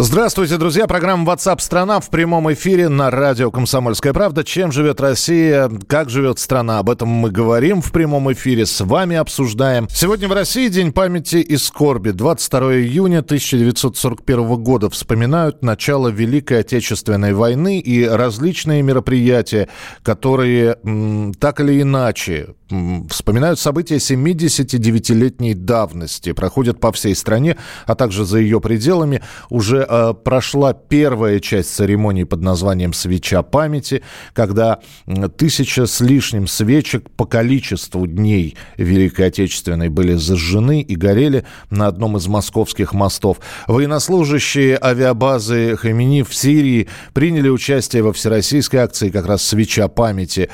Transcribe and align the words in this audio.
Здравствуйте, 0.00 0.58
друзья. 0.58 0.86
Программа 0.86 1.28
WhatsApp 1.32 1.60
страна 1.60 1.98
в 1.98 2.08
прямом 2.08 2.52
эфире 2.52 2.88
на 2.88 3.10
радио 3.10 3.50
«Комсомольская 3.50 4.12
правда». 4.12 4.44
Чем 4.44 4.70
живет 4.70 5.00
Россия, 5.00 5.68
как 5.88 6.08
живет 6.08 6.38
страна, 6.38 6.78
об 6.78 6.88
этом 6.88 7.08
мы 7.08 7.32
говорим 7.32 7.82
в 7.82 7.90
прямом 7.90 8.32
эфире, 8.32 8.64
с 8.64 8.80
вами 8.80 9.16
обсуждаем. 9.16 9.88
Сегодня 9.90 10.28
в 10.28 10.32
России 10.32 10.68
День 10.68 10.92
памяти 10.92 11.38
и 11.38 11.56
скорби. 11.56 12.12
22 12.12 12.74
июня 12.74 13.18
1941 13.18 14.62
года 14.62 14.88
вспоминают 14.88 15.64
начало 15.64 16.06
Великой 16.06 16.60
Отечественной 16.60 17.32
войны 17.32 17.80
и 17.80 18.04
различные 18.06 18.82
мероприятия, 18.82 19.68
которые 20.04 20.76
так 21.40 21.58
или 21.58 21.82
иначе 21.82 22.54
вспоминают 23.10 23.58
события 23.58 23.96
79-летней 23.96 25.54
давности, 25.54 26.32
проходят 26.32 26.78
по 26.78 26.92
всей 26.92 27.16
стране, 27.16 27.56
а 27.86 27.96
также 27.96 28.24
за 28.24 28.38
ее 28.38 28.60
пределами. 28.60 29.22
Уже 29.48 29.87
э, 29.88 30.14
прошла 30.14 30.72
первая 30.72 31.40
часть 31.40 31.74
церемонии 31.74 32.24
под 32.24 32.42
названием 32.42 32.92
«Свеча 32.92 33.42
памяти», 33.42 34.02
когда 34.34 34.80
тысяча 35.36 35.86
с 35.86 36.00
лишним 36.00 36.46
свечек 36.46 37.10
по 37.10 37.24
количеству 37.24 38.06
дней 38.06 38.56
Великой 38.76 39.28
Отечественной 39.28 39.88
были 39.88 40.14
зажжены 40.14 40.82
и 40.82 40.96
горели 40.96 41.44
на 41.70 41.86
одном 41.86 42.16
из 42.16 42.26
московских 42.26 42.92
мостов. 42.92 43.38
Военнослужащие 43.66 44.78
авиабазы 44.80 45.76
Хамини 45.76 46.22
в 46.22 46.34
Сирии 46.34 46.88
приняли 47.14 47.48
участие 47.48 48.02
во 48.02 48.12
всероссийской 48.12 48.80
акции 48.80 49.10
как 49.10 49.26
раз 49.26 49.42
«Свеча 49.42 49.88
памяти». 49.88 50.50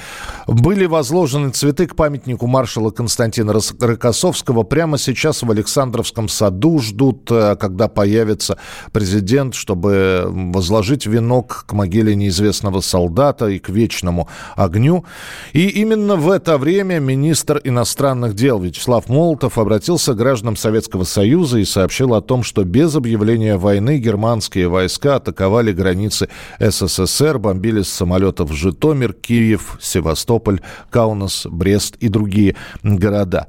Были 0.46 0.86
возложены 0.86 1.50
цветы 1.50 1.86
к 1.86 1.96
памятнику 1.96 2.46
маршала 2.46 2.90
Константина 2.90 3.54
Рокоссовского. 3.80 4.62
Прямо 4.62 4.98
сейчас 4.98 5.42
в 5.42 5.50
Александровском 5.50 6.28
саду 6.28 6.78
ждут, 6.78 7.30
э, 7.30 7.56
когда 7.56 7.88
появится 7.88 8.58
президент, 8.92 9.23
чтобы 9.52 10.26
возложить 10.28 11.06
венок 11.06 11.64
к 11.66 11.72
могиле 11.72 12.14
неизвестного 12.14 12.80
солдата 12.80 13.48
и 13.48 13.58
к 13.58 13.68
вечному 13.68 14.28
огню. 14.56 15.04
И 15.52 15.68
именно 15.68 16.16
в 16.16 16.30
это 16.30 16.58
время 16.58 17.00
министр 17.00 17.60
иностранных 17.64 18.34
дел 18.34 18.60
Вячеслав 18.60 19.08
Молотов 19.08 19.58
обратился 19.58 20.14
к 20.14 20.16
гражданам 20.16 20.56
Советского 20.56 21.04
Союза 21.04 21.58
и 21.58 21.64
сообщил 21.64 22.14
о 22.14 22.20
том, 22.20 22.42
что 22.42 22.64
без 22.64 22.94
объявления 22.94 23.56
войны 23.56 23.98
германские 23.98 24.68
войска 24.68 25.16
атаковали 25.16 25.72
границы 25.72 26.28
СССР, 26.60 27.38
бомбили 27.38 27.82
с 27.82 27.88
самолетов 27.88 28.52
Житомир, 28.52 29.12
Киев, 29.12 29.78
Севастополь, 29.80 30.60
Каунас, 30.90 31.46
Брест 31.46 31.96
и 31.96 32.08
другие 32.08 32.56
города. 32.82 33.48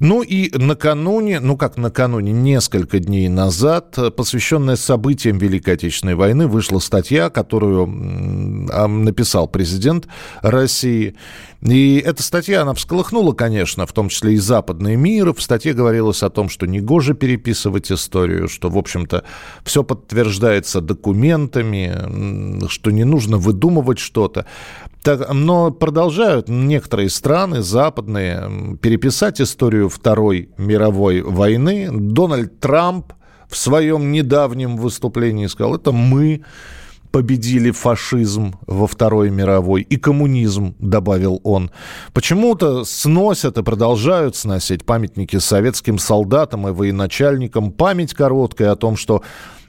Ну 0.00 0.22
и 0.22 0.56
накануне, 0.56 1.40
ну 1.40 1.56
как 1.56 1.76
накануне, 1.76 2.32
несколько 2.32 2.98
дней 2.98 3.28
назад, 3.28 3.96
посвященная 4.16 4.76
событиям 5.04 5.36
Великой 5.36 5.74
Отечественной 5.74 6.14
войны, 6.14 6.46
вышла 6.46 6.78
статья, 6.78 7.28
которую 7.28 7.86
написал 7.86 9.46
президент 9.48 10.08
России. 10.40 11.14
И 11.60 11.98
эта 11.98 12.22
статья, 12.22 12.62
она 12.62 12.72
всколыхнула, 12.72 13.32
конечно, 13.32 13.86
в 13.86 13.92
том 13.92 14.08
числе 14.08 14.32
и 14.32 14.38
западный 14.38 14.96
мир. 14.96 15.34
В 15.34 15.42
статье 15.42 15.74
говорилось 15.74 16.22
о 16.22 16.30
том, 16.30 16.48
что 16.48 16.66
негоже 16.66 17.12
переписывать 17.12 17.92
историю, 17.92 18.48
что, 18.48 18.70
в 18.70 18.78
общем-то, 18.78 19.24
все 19.62 19.84
подтверждается 19.84 20.80
документами, 20.80 22.66
что 22.68 22.90
не 22.90 23.04
нужно 23.04 23.36
выдумывать 23.36 23.98
что-то. 23.98 24.46
Но 25.04 25.70
продолжают 25.70 26.48
некоторые 26.48 27.10
страны 27.10 27.60
западные 27.60 28.78
переписать 28.80 29.38
историю 29.38 29.90
Второй 29.90 30.48
мировой 30.56 31.20
войны. 31.20 31.90
Дональд 31.92 32.58
Трамп 32.58 33.12
в 33.54 33.56
своем 33.56 34.10
недавнем 34.10 34.76
выступлении 34.76 35.46
сказал, 35.46 35.76
это 35.76 35.92
мы 35.92 36.42
победили 37.12 37.70
фашизм 37.70 38.56
во 38.66 38.88
Второй 38.88 39.30
мировой 39.30 39.82
и 39.82 39.96
коммунизм, 39.96 40.74
добавил 40.80 41.40
он. 41.44 41.70
Почему-то 42.12 42.82
сносят 42.84 43.56
и 43.56 43.62
продолжают 43.62 44.34
сносить 44.34 44.84
памятники 44.84 45.38
советским 45.38 45.98
солдатам 45.98 46.66
и 46.66 46.72
военачальникам. 46.72 47.70
Память 47.70 48.12
короткая 48.12 48.72
о 48.72 48.76
том, 48.76 48.96
что 48.96 49.22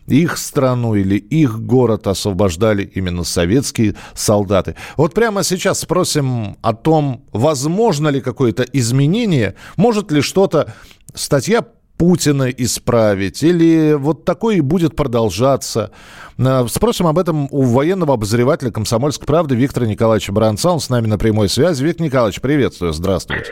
их 0.08 0.40
страну 0.40 0.96
или 0.96 1.18
их 1.18 1.62
город 1.62 2.08
освобождали 2.08 2.84
именно 2.84 3.24
советские 3.24 3.94
солдаты. 4.16 4.76
Вот 4.98 5.14
прямо 5.14 5.44
сейчас 5.44 5.82
спросим 5.82 6.58
о 6.64 6.74
том, 6.74 7.24
возможно 7.32 8.08
ли 8.08 8.22
какое-то 8.22 8.64
изменение, 8.64 9.54
может 9.78 10.12
ли 10.12 10.22
что-то 10.22 10.74
статья 11.14 11.64
Путина 11.98 12.50
исправить? 12.50 13.44
Или 13.44 13.94
вот 13.94 14.26
такое 14.26 14.58
и 14.58 14.62
будет 14.62 14.96
продолжаться? 14.96 15.92
Э, 16.38 16.66
спросим 16.68 17.08
об 17.08 17.18
этом 17.18 17.48
у 17.52 17.64
военного 17.64 18.16
обозревателя 18.16 18.72
«Комсомольской 18.72 19.26
правды» 19.26 19.56
Виктора 19.56 19.86
Николаевича 19.86 20.32
Баранца. 20.32 20.72
Он 20.72 20.80
с 20.80 20.90
нами 20.90 21.08
на 21.08 21.18
прямой 21.18 21.50
связи. 21.50 21.84
Виктор 21.84 22.06
Николаевич, 22.06 22.42
приветствую. 22.42 22.94
Здравствуйте. 22.94 23.52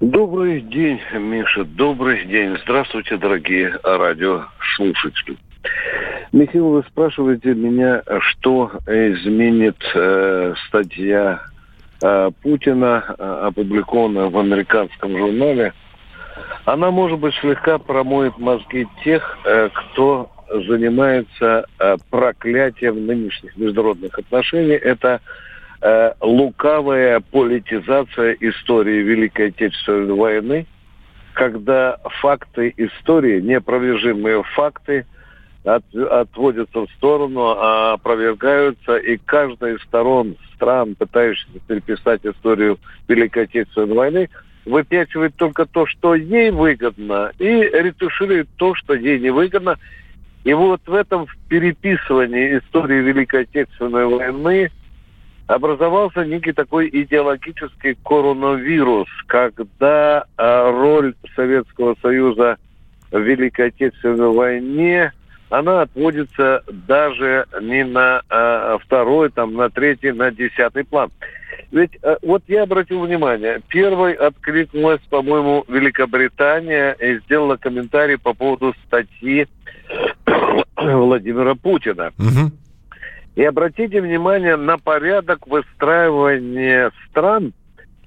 Добрый 0.00 0.60
день, 0.60 1.00
Миша. 1.12 1.64
Добрый 1.64 2.24
день. 2.26 2.56
Здравствуйте, 2.62 3.16
дорогие 3.16 3.78
радиослушатели. 3.82 5.36
Михаил, 6.32 6.68
вы 6.68 6.84
спрашиваете 6.88 7.54
меня, 7.54 8.02
что 8.20 8.70
изменит 8.86 9.76
э, 9.94 10.54
статья 10.68 11.40
э, 12.02 12.30
Путина, 12.42 13.04
э, 13.18 13.40
опубликованная 13.46 14.28
в 14.28 14.38
американском 14.38 15.16
журнале. 15.16 15.72
Она, 16.64 16.90
может 16.90 17.18
быть, 17.18 17.34
слегка 17.36 17.78
промоет 17.78 18.38
мозги 18.38 18.86
тех, 19.04 19.38
э, 19.44 19.68
кто 19.72 20.30
занимается 20.48 21.66
э, 21.78 21.96
проклятием 22.10 23.06
нынешних 23.06 23.56
международных 23.56 24.18
отношений. 24.18 24.74
Это 24.74 25.20
э, 25.80 26.12
лукавая 26.20 27.20
политизация 27.20 28.36
истории 28.40 29.02
Великой 29.02 29.48
Отечественной 29.48 30.14
войны, 30.14 30.66
когда 31.34 31.98
факты 32.20 32.72
истории, 32.76 33.40
неопровержимые 33.40 34.42
факты– 34.42 35.06
от, 35.64 35.94
отводятся 35.94 36.86
в 36.86 36.90
сторону, 36.92 37.54
а 37.56 37.94
опровергаются, 37.94 38.96
и 38.96 39.16
каждая 39.18 39.74
из 39.74 39.82
сторон 39.82 40.36
стран, 40.54 40.94
пытающихся 40.94 41.58
переписать 41.66 42.24
историю 42.24 42.78
Великой 43.06 43.44
Отечественной 43.44 43.94
войны, 43.94 44.30
выпячивает 44.68 45.34
только 45.36 45.66
то, 45.66 45.86
что 45.86 46.14
ей 46.14 46.50
выгодно, 46.50 47.32
и 47.38 47.44
ретуширует 47.44 48.48
то, 48.56 48.74
что 48.74 48.94
ей 48.94 49.18
не 49.18 49.30
выгодно. 49.30 49.78
И 50.44 50.52
вот 50.52 50.80
в 50.86 50.94
этом 50.94 51.26
переписывании 51.48 52.58
истории 52.58 53.02
Великой 53.02 53.42
Отечественной 53.42 54.06
войны 54.06 54.70
образовался 55.46 56.24
некий 56.24 56.52
такой 56.52 56.88
идеологический 56.92 57.96
коронавирус, 58.04 59.08
когда 59.26 60.24
э, 60.36 60.70
роль 60.70 61.14
Советского 61.34 61.96
Союза 62.02 62.58
в 63.10 63.18
Великой 63.18 63.68
Отечественной 63.68 64.28
войне 64.28 65.12
она 65.50 65.82
отводится 65.82 66.62
даже 66.86 67.46
не 67.62 67.84
на 67.84 68.20
э, 68.28 68.78
второй, 68.84 69.30
там, 69.30 69.54
на 69.54 69.70
третий, 69.70 70.12
на 70.12 70.30
десятый 70.30 70.84
план. 70.84 71.10
Ведь 71.70 71.98
э, 72.02 72.16
вот 72.22 72.42
я 72.48 72.62
обратил 72.62 73.00
внимание, 73.00 73.60
первой 73.68 74.14
откликнулась, 74.14 75.00
по-моему, 75.10 75.64
Великобритания 75.68 76.92
и 76.92 77.18
сделала 77.20 77.56
комментарий 77.56 78.16
по 78.16 78.32
поводу 78.32 78.74
статьи 78.86 79.46
Владимира 80.76 81.54
Путина. 81.54 82.12
Угу. 82.18 82.52
И 83.36 83.44
обратите 83.44 84.00
внимание 84.00 84.56
на 84.56 84.78
порядок 84.78 85.46
выстраивания 85.46 86.90
стран, 87.08 87.52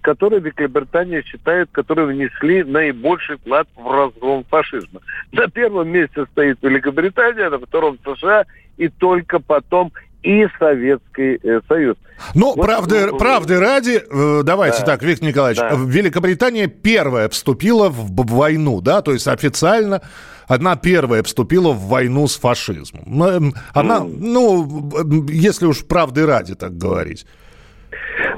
которые 0.01 0.41
Великобритания 0.41 1.21
считает, 1.21 1.69
которые 1.71 2.07
внесли 2.07 2.63
наибольший 2.63 3.37
вклад 3.37 3.67
в 3.75 3.87
разгром 3.89 4.43
фашизма. 4.49 5.01
На 5.31 5.47
первом 5.47 5.89
месте 5.89 6.25
стоит 6.31 6.57
Великобритания, 6.63 7.49
на 7.49 7.59
втором 7.59 7.99
США, 8.03 8.45
и 8.77 8.89
только 8.89 9.39
потом 9.39 9.91
и 10.23 10.45
Советский 10.59 11.39
э, 11.43 11.61
Союз. 11.67 11.97
Ну, 12.35 12.53
вот, 12.55 12.65
правды, 12.65 13.07
ну, 13.07 13.17
правды 13.17 13.59
ради, 13.59 14.01
э, 14.09 14.41
давайте 14.43 14.79
да, 14.79 14.85
так, 14.85 15.03
Виктор 15.03 15.27
Николаевич, 15.27 15.59
да. 15.59 15.71
Великобритания 15.73 16.67
первая 16.67 17.29
вступила 17.29 17.89
в 17.89 18.11
войну, 18.31 18.81
да, 18.81 19.01
то 19.01 19.13
есть 19.13 19.27
официально 19.27 20.01
она 20.47 20.75
первая 20.75 21.23
вступила 21.23 21.71
в 21.71 21.87
войну 21.87 22.27
с 22.27 22.35
фашизмом. 22.35 23.53
Она, 23.73 24.01
ну, 24.01 24.93
ну 25.03 25.27
если 25.29 25.65
уж 25.65 25.85
правды 25.85 26.25
ради 26.25 26.55
так 26.55 26.77
говорить. 26.77 27.25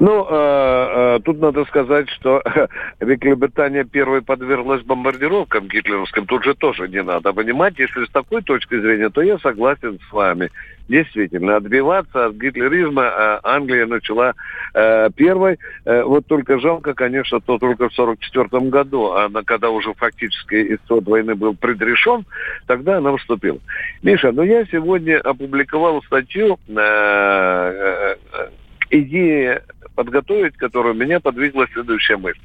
Ну, 0.05 0.27
э, 0.29 1.15
э, 1.15 1.19
тут 1.23 1.39
надо 1.39 1.63
сказать, 1.63 2.09
что 2.09 2.43
Великобритания 2.99 3.85
первой 3.85 4.21
подверглась 4.21 4.81
бомбардировкам 4.81 5.69
гитлеровским. 5.69 6.25
Тут 6.25 6.43
же 6.43 6.55
тоже 6.55 6.89
не 6.89 7.01
надо 7.01 7.31
понимать. 7.31 7.79
Если 7.79 8.03
с 8.03 8.09
такой 8.09 8.41
точки 8.41 8.77
зрения, 8.81 9.09
то 9.09 9.21
я 9.21 9.39
согласен 9.39 10.01
с 10.09 10.11
вами. 10.11 10.49
Действительно, 10.89 11.55
отбиваться 11.55 12.25
от 12.25 12.35
гитлеризма 12.35 13.03
э, 13.03 13.39
Англия 13.43 13.85
начала 13.85 14.33
э, 14.73 15.09
первой. 15.15 15.57
Э, 15.85 16.03
вот 16.03 16.27
только 16.27 16.59
жалко, 16.59 16.93
конечно, 16.93 17.39
то 17.39 17.57
только 17.57 17.87
в 17.87 17.97
1944 17.97 18.69
году, 18.69 19.13
а 19.13 19.27
она, 19.27 19.43
когда 19.43 19.69
уже 19.69 19.93
фактически 19.93 20.75
исход 20.75 21.05
войны 21.05 21.35
был 21.35 21.55
предрешен, 21.55 22.25
тогда 22.67 22.97
она 22.97 23.15
вступила. 23.15 23.59
Миша, 24.01 24.33
ну 24.33 24.43
я 24.43 24.65
сегодня 24.65 25.21
опубликовал 25.21 26.03
статью 26.03 26.59
э, 26.67 26.73
э, 26.75 28.15
э 28.33 28.47
идея 28.93 29.63
подготовить, 29.95 30.57
которую 30.57 30.95
меня 30.95 31.19
подвигла 31.19 31.67
следующая 31.73 32.17
мысль. 32.17 32.39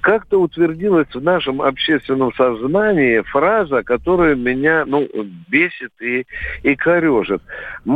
Как-то 0.00 0.40
утвердилась 0.40 1.08
в 1.14 1.22
нашем 1.22 1.62
общественном 1.62 2.32
сознании 2.34 3.20
фраза, 3.20 3.84
которая 3.84 4.34
меня 4.34 4.84
ну, 4.84 5.08
бесит 5.48 5.92
и, 6.00 6.26
и 6.62 6.74
корежит. 6.74 7.40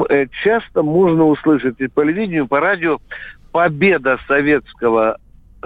Э, 0.09 0.27
часто 0.45 0.83
можно 0.83 1.25
услышать 1.25 1.81
и 1.81 1.89
по 1.89 2.05
телевидению, 2.05 2.47
по 2.47 2.61
радио 2.61 2.99
победа 3.51 4.21
Советского 4.29 5.19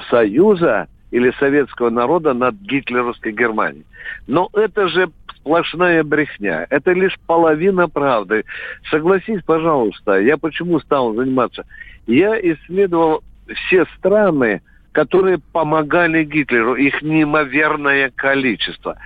Союза 0.09 0.89
или 1.11 1.31
советского 1.39 1.91
народа 1.91 2.33
над 2.33 2.55
гитлеровской 2.55 3.33
Германией. 3.33 3.85
Но 4.27 4.49
это 4.55 4.89
же 4.89 5.11
сплошная 5.37 6.03
брехня. 6.05 6.67
Это 6.71 6.93
лишь 6.93 7.19
половина 7.27 7.89
правды. 7.89 8.45
Согласись, 8.91 9.43
пожалуйста, 9.45 10.21
я 10.21 10.37
почему 10.37 10.81
стал 10.81 11.15
заниматься? 11.15 11.65
Я 12.11 12.41
исследовал 12.41 13.23
все 13.55 13.87
страны, 13.97 14.63
которые 14.91 15.39
помогали 15.53 16.25
Гитлеру, 16.25 16.75
их 16.75 17.03
неимоверное 17.03 18.11
количество. 18.11 18.97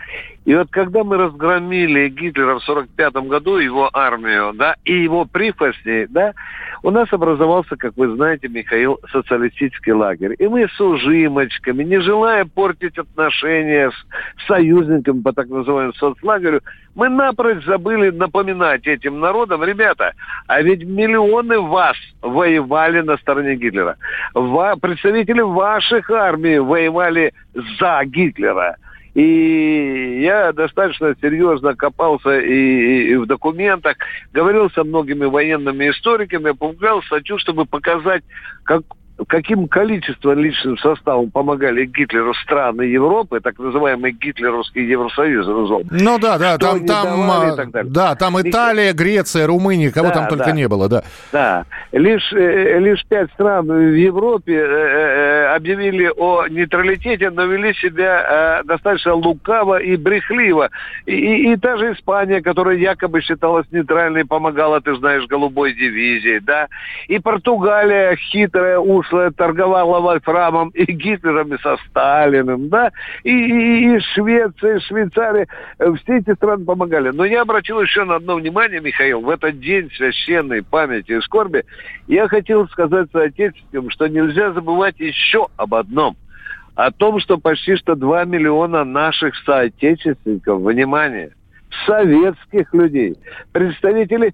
И 0.44 0.55
вот 0.55 0.69
когда 0.70 1.05
мы 1.05 1.17
разгромили 1.17 2.08
Гитлера 2.08 2.58
в 2.58 2.64
45 2.64 3.14
году, 3.29 3.56
его 3.56 3.88
армию, 3.93 4.52
да, 4.55 4.76
и 4.85 4.93
его 4.93 5.25
прихвостней, 5.25 6.06
да, 6.08 6.35
у 6.82 6.91
нас 6.91 7.11
образовался, 7.12 7.76
как 7.76 7.96
вы 7.96 8.14
знаете, 8.14 8.49
Михаил, 8.49 8.99
социалистический 9.11 9.93
лагерь. 9.93 10.35
И 10.38 10.46
мы 10.46 10.69
с 10.69 10.79
ужимочками, 10.79 11.82
не 11.82 11.99
желая 12.00 12.44
портить 12.44 12.99
отношения 12.99 13.91
с 13.91 14.46
союзниками 14.46 15.23
по 15.23 15.32
так 15.32 15.49
называемому 15.49 15.94
соцлагерю, 15.94 16.61
мы 16.94 17.08
напрочь 17.08 17.64
забыли 17.64 18.11
напоминать 18.11 18.87
этим 18.87 19.20
народам, 19.20 19.64
ребята, 19.64 20.12
а 20.46 20.61
ведь 20.61 20.85
миллионы 20.85 21.58
вас 21.58 21.96
воевали 22.20 23.00
на 23.00 23.17
стороне 23.17 23.56
Гитлера. 23.56 23.96
Ва- 24.35 24.76
представители 24.76 25.41
ваших 25.41 26.11
армий 26.11 26.58
воевали 26.58 27.32
за 27.81 28.05
Гитлера. 28.05 28.76
И 29.14 30.20
я 30.22 30.52
достаточно 30.52 31.14
серьезно 31.20 31.76
копался 31.76 32.40
и, 32.40 33.12
и 33.12 33.16
в 33.16 33.26
документах, 33.26 33.96
говорил 34.32 34.70
со 34.70 34.82
многими 34.82 35.25
военными 35.25 35.90
историками, 35.90 36.50
опубликовал 36.50 37.02
статью, 37.05 37.38
чтобы 37.38 37.64
показать, 37.64 38.25
как 38.64 38.82
каким 39.28 39.69
количеством 39.69 40.38
личным 40.38 40.76
составом 40.78 41.31
помогали 41.31 41.84
Гитлеру 41.87 42.34
страны 42.34 42.82
Европы, 42.82 43.40
так 43.40 43.58
называемый 43.58 44.12
гитлеровский 44.12 44.87
Евросоюз 44.87 45.46
назвал. 45.46 45.82
Ну 45.90 46.19
да, 46.19 46.37
да, 46.38 46.58
там, 46.58 46.84
там, 46.84 47.31
а, 47.31 47.56
да, 47.84 48.14
там 48.16 48.40
Италия, 48.40 48.93
Греция, 48.93 49.46
Румыния, 49.46 49.93
кого 49.93 50.08
да, 50.08 50.14
там 50.14 50.28
только 50.28 50.46
да. 50.46 50.52
не 50.52 50.69
было, 50.69 50.88
да. 50.88 51.05
Да, 51.32 51.64
лишь, 51.93 52.32
э, 52.32 52.78
лишь 52.81 53.05
пять 53.06 53.31
стран 53.32 53.66
в 53.66 53.94
Европе 53.94 54.55
э, 54.55 54.64
э, 54.64 55.55
объявили 55.55 56.10
о 56.17 56.49
нейтралитете, 56.49 57.31
но 57.31 57.44
вели 57.44 57.72
себя 57.75 58.62
достаточно 58.64 59.14
лукаво 59.14 59.81
и 59.81 59.96
брехливо. 59.96 60.70
И, 61.06 61.14
и, 61.14 61.52
и 61.52 61.56
та 61.56 61.76
же 61.76 61.93
Испания, 61.93 62.43
которая 62.43 62.76
якобы 62.76 63.20
считалась 63.20 63.67
нейтральной, 63.70 64.25
помогала, 64.25 64.81
ты 64.81 64.96
знаешь, 64.96 65.26
голубой 65.26 65.75
дивизии, 65.75 66.40
да, 66.40 66.67
и 67.06 67.19
Португалия 67.20 68.17
хитрая, 68.17 68.78
уж 68.78 69.04
прошлое 69.05 69.31
торговала 69.31 70.01
вольфрамом 70.01 70.71
и 70.71 70.91
Гитлером, 70.93 71.55
и 71.55 71.59
со 71.61 71.77
Сталиным, 71.89 72.69
да, 72.69 72.91
и, 73.23 73.31
и, 73.31 73.97
и 73.97 74.01
Швеция, 74.01 74.77
и 74.77 74.81
Швейцария, 74.81 75.47
э, 75.79 75.93
все 76.03 76.19
эти 76.19 76.35
страны 76.35 76.65
помогали. 76.65 77.11
Но 77.11 77.25
я 77.25 77.43
обратил 77.43 77.81
еще 77.81 78.05
на 78.05 78.17
одно 78.17 78.37
внимание, 78.37 78.81
Михаил, 78.81 79.21
в 79.21 79.31
этот 79.31 79.61
день 79.61 79.91
священной 79.97 80.62
памяти 80.62 81.12
и 81.12 81.21
скорби, 81.21 81.65
я 82.06 82.29
хотел 82.29 82.69
сказать 82.69 83.09
соотечественникам, 83.12 83.91
что 83.91 84.06
нельзя 84.09 84.53
забывать 84.53 84.99
еще 84.99 85.47
об 85.56 85.75
одном– 85.75 86.17
о 86.75 86.91
том, 86.91 87.21
что 87.21 87.39
почти 87.39 87.77
что 87.77 87.95
2 87.95 88.25
миллиона 88.25 88.83
наших 88.83 89.37
соотечественников, 89.45 90.61
внимание– 90.61 91.31
советских 91.87 92.73
людей, 92.73 93.17
представителей 93.53 94.32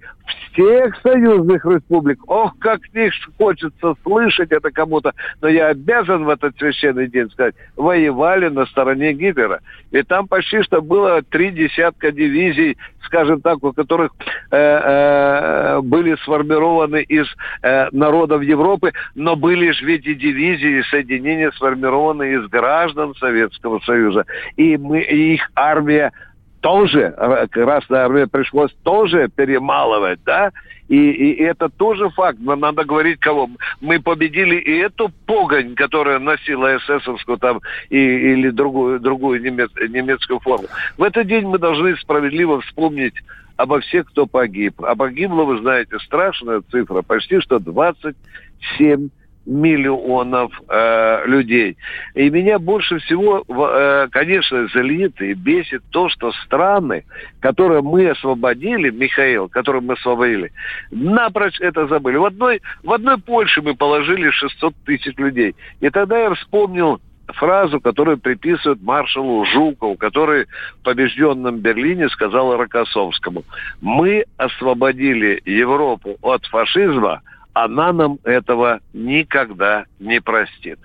всех 0.53 0.97
союзных 1.03 1.65
республик. 1.65 2.19
Ох, 2.29 2.57
как 2.59 2.81
них 2.95 3.13
хочется 3.39 3.95
слышать 4.03 4.53
это 4.53 4.71
кому-то, 4.71 5.13
но 5.41 5.49
я 5.49 5.69
обязан 5.69 6.25
в 6.25 6.29
этот 6.29 6.57
священный 6.59 7.09
день 7.09 7.31
сказать, 7.31 7.55
воевали 7.77 8.49
на 8.49 8.67
стороне 8.67 9.13
Гитлера. 9.13 9.61
И 9.91 10.03
там 10.03 10.29
почти 10.29 10.63
что 10.63 10.81
было 10.81 11.23
три 11.23 11.51
десятка 11.51 12.13
дивизий, 12.13 12.77
скажем 13.05 13.41
так, 13.41 13.63
у 13.65 13.73
которых 13.73 14.13
э, 14.51 14.57
э, 14.57 15.81
были 15.83 16.17
сформированы 16.17 17.03
из 17.03 17.27
э, 17.63 17.89
народов 17.93 18.43
Европы, 18.43 18.93
но 19.15 19.37
были 19.37 19.71
же 19.73 19.85
ведь 19.85 20.07
и 20.07 20.15
дивизии, 20.15 20.79
и 20.79 20.83
соединения 20.83 21.51
сформированы 21.53 22.35
из 22.35 22.47
граждан 22.49 23.15
Советского 23.17 23.81
Союза. 23.81 24.25
И, 24.57 24.77
мы, 24.77 25.01
и 25.01 25.35
их 25.35 25.51
армия 25.55 26.13
тоже 26.61 27.15
э, 27.17 27.47
Красная 27.49 28.05
Армия 28.05 28.27
пришлось 28.27 28.73
тоже 28.83 29.29
перемалывать, 29.35 30.21
да, 30.25 30.53
и, 30.89 31.11
и 31.11 31.43
это 31.43 31.69
тоже 31.69 32.11
факт. 32.11 32.39
Но 32.41 32.57
надо 32.57 32.85
говорить 32.85 33.21
кого. 33.21 33.49
Мы 33.81 34.01
победили 34.01 34.57
и 34.57 34.79
эту 34.79 35.11
погонь, 35.27 35.75
которая 35.75 36.19
носила 36.19 36.77
эсэсовскую 36.77 37.39
там 37.39 37.61
и, 37.89 37.97
или 37.97 38.51
другую, 38.51 39.01
другую 39.01 39.41
немец, 39.41 39.71
немецкую 39.77 40.41
форму. 40.41 40.67
В 40.99 41.03
этот 41.03 41.27
день 41.27 41.47
мы 41.47 41.59
должны 41.59 41.97
справедливо 41.97 42.61
вспомнить 42.61 43.15
обо 43.57 43.81
всех, 43.81 44.07
кто 44.07 44.27
погиб. 44.27 44.83
А 44.83 44.97
погибло, 44.97 45.45
вы 45.45 45.61
знаете, 45.61 45.99
страшная 46.01 46.63
цифра, 46.71 47.03
почти 47.03 47.41
что 47.41 47.59
27 47.59 49.11
миллионов 49.51 50.53
э, 50.69 51.27
людей. 51.27 51.77
И 52.15 52.31
меня 52.31 52.59
больше 52.59 52.99
всего, 53.01 53.45
э, 53.49 54.09
конечно, 54.11 54.69
злит 54.69 55.21
и 55.21 55.35
бесит 55.35 55.83
то, 55.91 56.09
что 56.09 56.31
страны, 56.45 57.05
которые 57.41 57.83
мы 57.83 58.09
освободили, 58.09 58.91
Михаил, 58.91 59.49
которые 59.49 59.83
мы 59.83 59.95
освободили, 59.95 60.53
напрочь 60.93 61.61
это 61.61 61.89
забыли. 61.89 62.17
В 62.17 62.27
одной, 62.27 62.63
в 62.85 62.93
одной 62.93 63.19
Польше 63.19 63.61
мы 63.61 63.75
положили 63.75 64.31
600 64.31 64.75
тысяч 64.87 65.17
людей. 65.19 65.57
И 65.81 65.91
тогда 65.91 66.19
я 66.19 66.35
вспомнил 66.35 67.01
фразу, 67.33 67.81
которую 67.81 68.19
приписывают 68.19 68.83
маршалу 68.83 69.45
Жукову, 69.47 69.97
который 69.97 70.47
в 70.81 70.85
побежденном 70.85 71.59
Берлине 71.59 72.09
сказал 72.09 72.57
Рокоссовскому. 72.57 73.45
Мы 73.81 74.25
освободили 74.37 75.43
Европу 75.45 76.17
от 76.23 76.45
фашизма, 76.47 77.23
она 77.65 77.93
нам 77.93 78.19
этого 78.25 78.81
никогда 78.93 79.85
не 79.99 80.21
простит. 80.21 80.79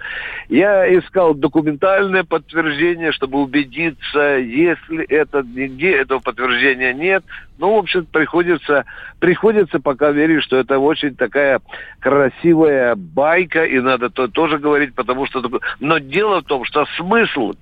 Я 0.50 0.88
искал 0.98 1.34
документальное 1.34 2.24
подтверждение, 2.24 3.12
чтобы 3.12 3.42
убедиться, 3.42 4.38
если 4.38 5.06
это 5.06 5.44
нигде 5.44 5.92
этого 5.98 6.20
подтверждения 6.20 6.94
нет. 6.94 7.24
Ну, 7.58 7.76
в 7.76 7.78
общем, 7.78 8.06
приходится, 8.06 8.86
приходится 9.20 9.80
пока 9.80 10.12
верить, 10.12 10.44
что 10.44 10.58
это 10.58 10.78
очень 10.80 11.16
такая 11.16 11.62
красивая 12.00 12.96
байка, 12.96 13.64
и 13.64 13.80
надо 13.80 14.10
то 14.10 14.28
тоже 14.28 14.58
говорить, 14.58 14.94
потому 14.94 15.26
что... 15.26 15.42
Но 15.80 16.00
дело 16.00 16.42
в 16.42 16.46
том, 16.46 16.66
что 16.66 16.86
смысл 16.98 17.54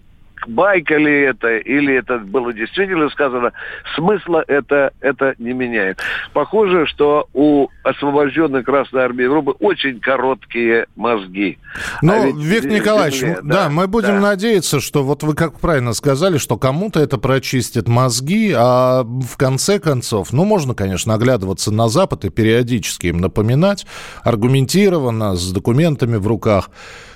байка 0.47 0.97
ли 0.97 1.21
это, 1.21 1.57
или 1.57 1.95
это 1.95 2.19
было 2.19 2.53
действительно 2.53 3.09
сказано, 3.09 3.51
смысла 3.95 4.43
это, 4.47 4.91
это 5.01 5.35
не 5.38 5.53
меняет. 5.53 6.00
Похоже, 6.33 6.85
что 6.88 7.27
у 7.33 7.67
освобожденной 7.83 8.63
Красной 8.63 9.03
Армии 9.03 9.23
Европы 9.23 9.51
очень 9.59 10.00
короткие 10.00 10.88
мозги. 10.95 11.57
Ну, 12.01 12.13
а 12.13 12.31
Виктор 12.35 12.71
Николаевич, 12.71 13.19
земле, 13.19 13.39
да, 13.43 13.63
да, 13.63 13.69
мы 13.69 13.88
будем 13.88 14.15
да. 14.15 14.19
надеяться, 14.19 14.79
что 14.79 15.03
вот 15.03 15.23
вы 15.23 15.35
как 15.35 15.59
правильно 15.59 15.93
сказали, 15.93 16.38
что 16.38 16.57
кому-то 16.57 17.00
это 17.00 17.17
прочистит 17.17 17.88
мозги, 17.88 18.53
а 18.55 19.03
в 19.03 19.38
конце 19.38 19.79
концов, 19.79 20.33
ну, 20.33 20.45
можно, 20.45 20.73
конечно, 20.73 21.13
оглядываться 21.13 21.71
на 21.71 21.88
Запад 21.89 22.25
и 22.25 22.29
периодически 22.29 23.07
им 23.07 23.17
напоминать, 23.17 23.85
аргументированно, 24.23 25.35
с 25.35 25.51
документами 25.51 26.17
в 26.17 26.27
руках, 26.27 26.69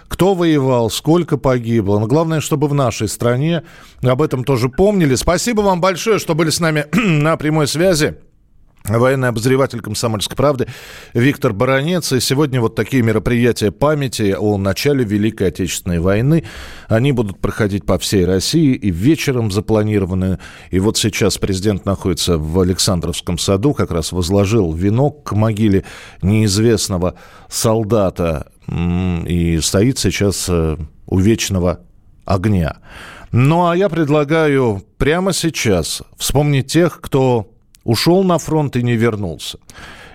кто 0.07 0.33
воевал, 0.33 0.89
сколько 0.89 1.37
погибло. 1.37 1.99
Но 1.99 2.07
главное, 2.07 2.41
чтобы 2.41 2.67
в 2.67 2.73
нашей 2.73 3.07
стране 3.07 3.63
об 4.01 4.21
этом 4.21 4.43
тоже 4.43 4.69
помнили. 4.69 5.15
Спасибо 5.15 5.61
вам 5.61 5.81
большое, 5.81 6.19
что 6.19 6.35
были 6.35 6.49
с 6.49 6.59
нами 6.59 6.85
на 6.93 7.37
прямой 7.37 7.67
связи. 7.67 8.17
военный 8.85 9.27
обозреватель 9.27 9.81
«Комсомольской 9.81 10.37
правды» 10.37 10.67
Виктор 11.13 11.51
Баранец. 11.51 12.13
И 12.13 12.21
сегодня 12.21 12.61
вот 12.61 12.75
такие 12.75 13.03
мероприятия 13.03 13.71
памяти 13.71 14.35
о 14.37 14.57
начале 14.57 15.03
Великой 15.03 15.49
Отечественной 15.49 15.99
войны. 15.99 16.45
Они 16.87 17.11
будут 17.11 17.39
проходить 17.39 17.85
по 17.85 17.99
всей 17.99 18.25
России 18.25 18.73
и 18.73 18.89
вечером 18.89 19.51
запланированы. 19.51 20.39
И 20.71 20.79
вот 20.79 20.97
сейчас 20.97 21.37
президент 21.37 21.85
находится 21.85 22.37
в 22.37 22.59
Александровском 22.59 23.37
саду, 23.37 23.73
как 23.73 23.91
раз 23.91 24.13
возложил 24.13 24.71
венок 24.73 25.23
к 25.23 25.33
могиле 25.33 25.83
неизвестного 26.21 27.15
солдата 27.49 28.47
и 28.69 29.59
стоит 29.61 29.97
сейчас 29.97 30.47
э, 30.49 30.77
у 31.05 31.19
вечного 31.19 31.79
огня. 32.25 32.77
Ну 33.31 33.67
а 33.67 33.75
я 33.75 33.89
предлагаю 33.89 34.83
прямо 34.97 35.33
сейчас 35.33 36.01
вспомнить 36.17 36.67
тех, 36.67 36.99
кто 37.01 37.49
ушел 37.83 38.23
на 38.23 38.37
фронт 38.37 38.75
и 38.75 38.83
не 38.83 38.95
вернулся. 38.95 39.59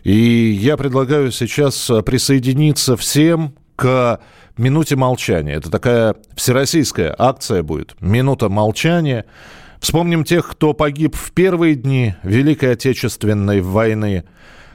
И 0.04 0.12
я 0.12 0.76
предлагаю 0.76 1.30
сейчас 1.30 1.88
э, 1.88 2.02
присоединиться 2.02 2.96
всем 2.96 3.54
к 3.76 4.20
минуте 4.56 4.96
молчания. 4.96 5.54
Это 5.54 5.70
такая 5.70 6.16
всероссийская 6.34 7.14
акция 7.18 7.62
будет. 7.62 7.96
Минута 8.00 8.48
молчания. 8.48 9.24
Вспомним 9.80 10.24
тех, 10.24 10.48
кто 10.48 10.74
погиб 10.74 11.16
в 11.16 11.32
первые 11.32 11.74
дни 11.74 12.14
Великой 12.22 12.72
Отечественной 12.72 13.60
войны, 13.60 14.24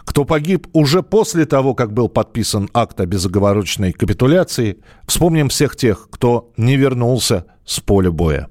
кто 0.08 0.24
погиб 0.24 0.68
уже 0.72 1.04
после 1.04 1.46
того, 1.46 1.76
как 1.76 1.92
был 1.92 2.08
подписан 2.08 2.70
акт 2.74 3.00
о 3.02 3.06
безоговорочной 3.06 3.92
капитуляции. 3.92 4.78
Вспомним 5.06 5.50
всех 5.50 5.76
тех, 5.76 6.08
кто 6.10 6.50
не 6.56 6.78
вернулся 6.78 7.46
с 7.66 7.82
поля 7.82 8.10
боя. 8.10 8.48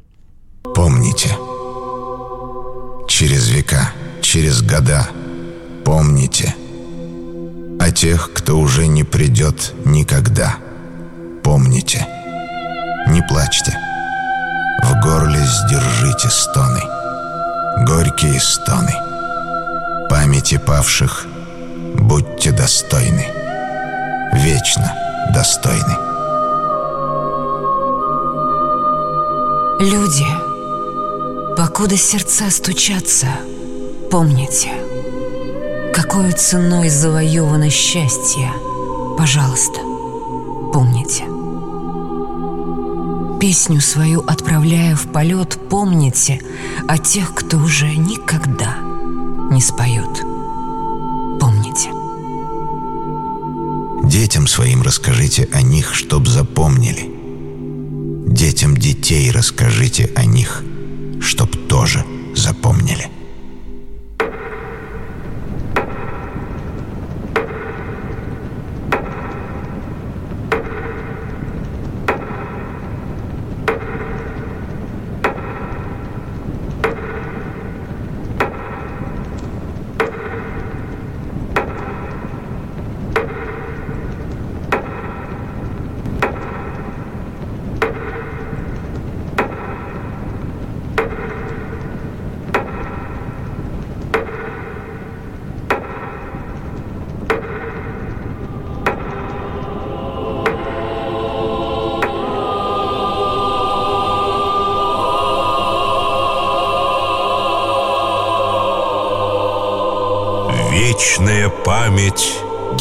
Помните, 0.75 1.31
через 3.09 3.49
века– 3.49 3.91
через 4.21 4.61
года. 4.61 5.09
Помните 5.85 6.55
о 7.81 7.91
тех, 7.91 8.33
кто 8.35 8.59
уже 8.59 8.87
не 8.87 9.03
придет 9.03 9.73
никогда. 9.85 10.57
Помните. 11.43 12.07
Не 13.09 13.23
плачьте. 13.23 13.79
В 14.83 15.01
горле 15.03 15.39
сдержите 15.39 16.29
стоны. 16.29 16.83
Горькие 17.87 18.41
стоны. 18.41 18.93
Памяти 20.11 20.59
павших 20.59 21.27
будьте 22.09 22.53
достойны. 22.53 23.27
Вечно 24.33 24.93
достойны. 25.35 25.97
Люди, 29.79 30.25
покуда 31.57 31.97
сердца 31.97 32.51
стучатся, 32.51 33.27
Помните, 34.11 34.71
какой 35.93 36.31
ценой 36.31 36.89
завоевано 36.89 37.71
счастье. 37.71 38.53
Пожалуйста, 39.19 39.81
помните. 40.73 41.25
Песню 43.41 43.81
свою 43.81 44.21
отправляя 44.21 44.95
в 44.95 45.13
полет, 45.13 45.59
помните 45.69 46.41
о 46.87 46.99
тех, 46.99 47.35
кто 47.35 47.59
уже 47.59 47.97
никогда 47.97 48.77
не 49.51 49.61
споет. 49.61 50.26
Детям 54.19 54.47
своим 54.47 54.81
расскажите 54.81 55.47
о 55.53 55.61
них, 55.61 55.95
чтоб 55.95 56.27
запомнили. 56.27 57.05
Детям 58.33 58.75
детей 58.75 59.31
расскажите 59.31 60.11
о 60.17 60.25
них, 60.25 60.65
чтоб 61.21 61.55
тоже 61.69 62.03
запомнили. 62.35 63.11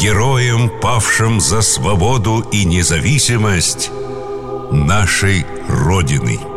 Героям, 0.06 0.70
павшим 0.80 1.40
за 1.40 1.62
свободу 1.62 2.46
и 2.52 2.64
независимость 2.64 3.90
нашей 4.70 5.44
Родины– 5.68 6.38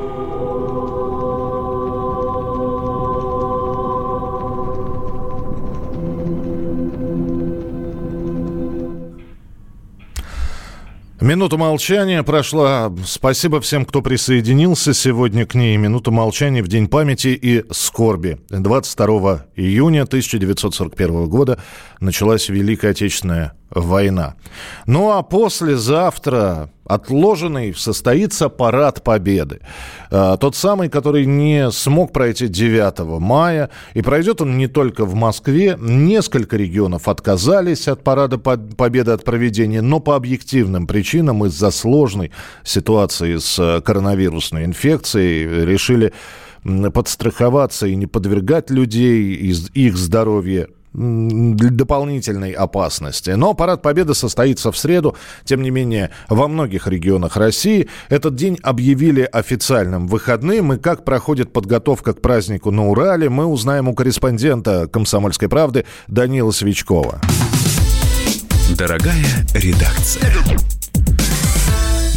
Минута 11.22 11.58
молчания 11.58 12.24
прошла. 12.24 12.94
Спасибо 13.06 13.60
всем, 13.60 13.86
кто 13.86 14.02
присоединился 14.02 14.94
сегодня 14.94 15.46
к 15.46 15.54
ней. 15.54 15.76
Минута 15.76 16.12
молчания 16.12 16.64
в 16.64 16.70
День 16.70 16.88
памяти 16.88 17.38
и 17.40 17.66
скорби. 17.72 18.40
22 18.50 19.48
июня 19.58 20.04
1941 20.04 21.28
года 21.28 21.62
началась 22.00 22.48
Великая 22.48 22.92
Отечественная 22.92 23.59
война. 23.72 24.36
Ну 24.86 25.12
а 25.12 25.24
послезавтра 25.24 26.70
отложенный 26.90 27.76
состоится 27.76 28.50
парад 28.50 29.04
Победы. 29.04 29.60
А, 30.10 30.38
тот 30.38 30.56
самый, 30.56 30.90
который 30.90 31.26
не 31.26 31.72
смог 31.72 32.12
пройти 32.12 32.48
9 32.48 33.20
мая. 33.20 33.70
И 33.94 34.02
пройдет 34.02 34.42
он 34.42 34.58
не 34.58 34.68
только 34.68 35.06
в 35.06 35.14
Москве. 35.14 35.78
Несколько 35.80 36.58
регионов 36.58 37.08
отказались 37.08 37.88
от 37.88 38.04
парада 38.04 38.40
Победы, 38.40 39.12
от 39.12 39.24
проведения, 39.24 39.82
но 39.82 40.00
по 40.00 40.16
объективным 40.16 40.88
причинам 40.88 41.46
из-за 41.46 41.70
сложной 41.70 42.32
ситуации 42.64 43.38
с 43.38 43.60
э, 43.60 43.82
коронавирусной 43.82 44.66
инфекцией 44.66 45.66
решили 45.66 46.12
подстраховаться 46.94 47.88
и 47.88 47.96
не 47.96 48.08
подвергать 48.08 48.70
людей, 48.70 49.34
их 49.74 49.96
здоровье 49.96 50.68
дополнительной 50.94 52.52
опасности. 52.52 53.32
Но 53.32 53.54
парад 53.54 53.82
Победы 53.82 54.14
состоится 54.14 54.72
в 54.72 54.78
среду. 54.78 55.16
Тем 55.46 55.62
не 55.62 55.70
менее, 55.70 56.12
во 56.28 56.48
многих 56.48 56.88
регионах 56.88 57.38
России 57.38 57.88
этот 58.10 58.36
день 58.36 58.58
объявили 58.64 59.22
официальным 59.22 60.08
выходным. 60.08 60.74
И 60.74 60.78
как 60.78 61.06
проходит 61.06 61.54
подготовка 61.54 62.14
к 62.14 62.22
празднику 62.22 62.72
на 62.72 62.90
Урале, 62.90 63.30
мы 63.30 63.46
узнаем 63.46 63.88
у 63.88 63.94
корреспондента 63.94 64.88
«Комсомольской 64.88 65.50
правды» 65.50 65.86
Данила 66.08 66.52
Свечкова. 66.52 67.22
Дорогая 68.78 69.46
редакция. 69.54 70.79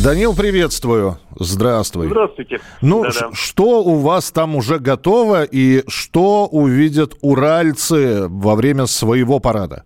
Данил, 0.03 0.35
приветствую. 0.35 1.19
Здравствуй. 1.39 2.09
Здравствуйте. 2.09 2.61
Ну, 2.81 3.05
что 3.33 3.85
у 3.85 3.99
вас 3.99 4.33
там 4.33 4.57
уже 4.57 4.81
готово 4.81 5.45
и 5.45 5.85
что 5.87 6.47
увидят 6.47 7.15
уральцы 7.21 8.27
во 8.27 8.57
время 8.57 8.87
своего 8.87 9.39
парада? 9.39 9.85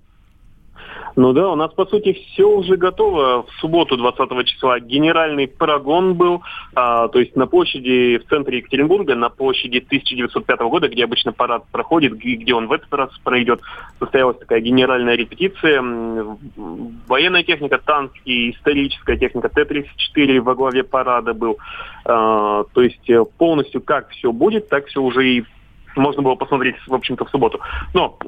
Ну 1.17 1.33
да, 1.33 1.49
у 1.49 1.55
нас, 1.57 1.73
по 1.73 1.87
сути, 1.87 2.13
все 2.13 2.45
уже 2.45 2.77
готово. 2.77 3.45
В 3.45 3.51
субботу 3.61 3.97
20 3.97 4.47
числа 4.47 4.79
генеральный 4.81 5.49
парагон 5.49 6.13
был, 6.13 6.43
а, 6.75 7.09
то 7.09 7.19
есть 7.19 7.35
на 7.37 7.47
площади 7.47 8.19
в 8.19 8.29
центре 8.29 8.59
Екатеринбурга, 8.59 9.15
на 9.15 9.31
площади 9.31 9.79
1905 9.79 10.61
года, 10.69 10.89
где 10.89 11.05
обычно 11.05 11.33
парад 11.33 11.65
проходит, 11.73 12.19
где 12.19 12.53
он 12.53 12.67
в 12.67 12.73
этот 12.73 12.93
раз 12.93 13.11
пройдет, 13.25 13.63
состоялась 13.99 14.37
такая 14.37 14.61
генеральная 14.61 15.15
репетиция. 15.15 15.83
Военная 17.09 17.45
техника, 17.45 17.79
танки, 17.79 18.51
историческая 18.51 19.17
техника 19.17 19.49
Т-34 19.49 20.41
во 20.41 20.55
главе 20.55 20.85
парада 20.85 21.33
был. 21.33 21.57
А, 22.05 22.65
то 22.75 22.83
есть 22.83 23.09
э, 23.09 23.25
полностью 23.39 23.81
как 23.81 24.11
все 24.11 24.33
будет, 24.33 24.69
так 24.69 24.85
все 24.87 25.01
уже 25.01 25.27
и 25.27 25.45
можно 25.97 26.21
было 26.21 26.35
посмотреть, 26.35 26.77
в 26.87 26.93
общем-то, 26.93 27.25
в 27.25 27.31
субботу. 27.31 27.59
Но 27.95 28.19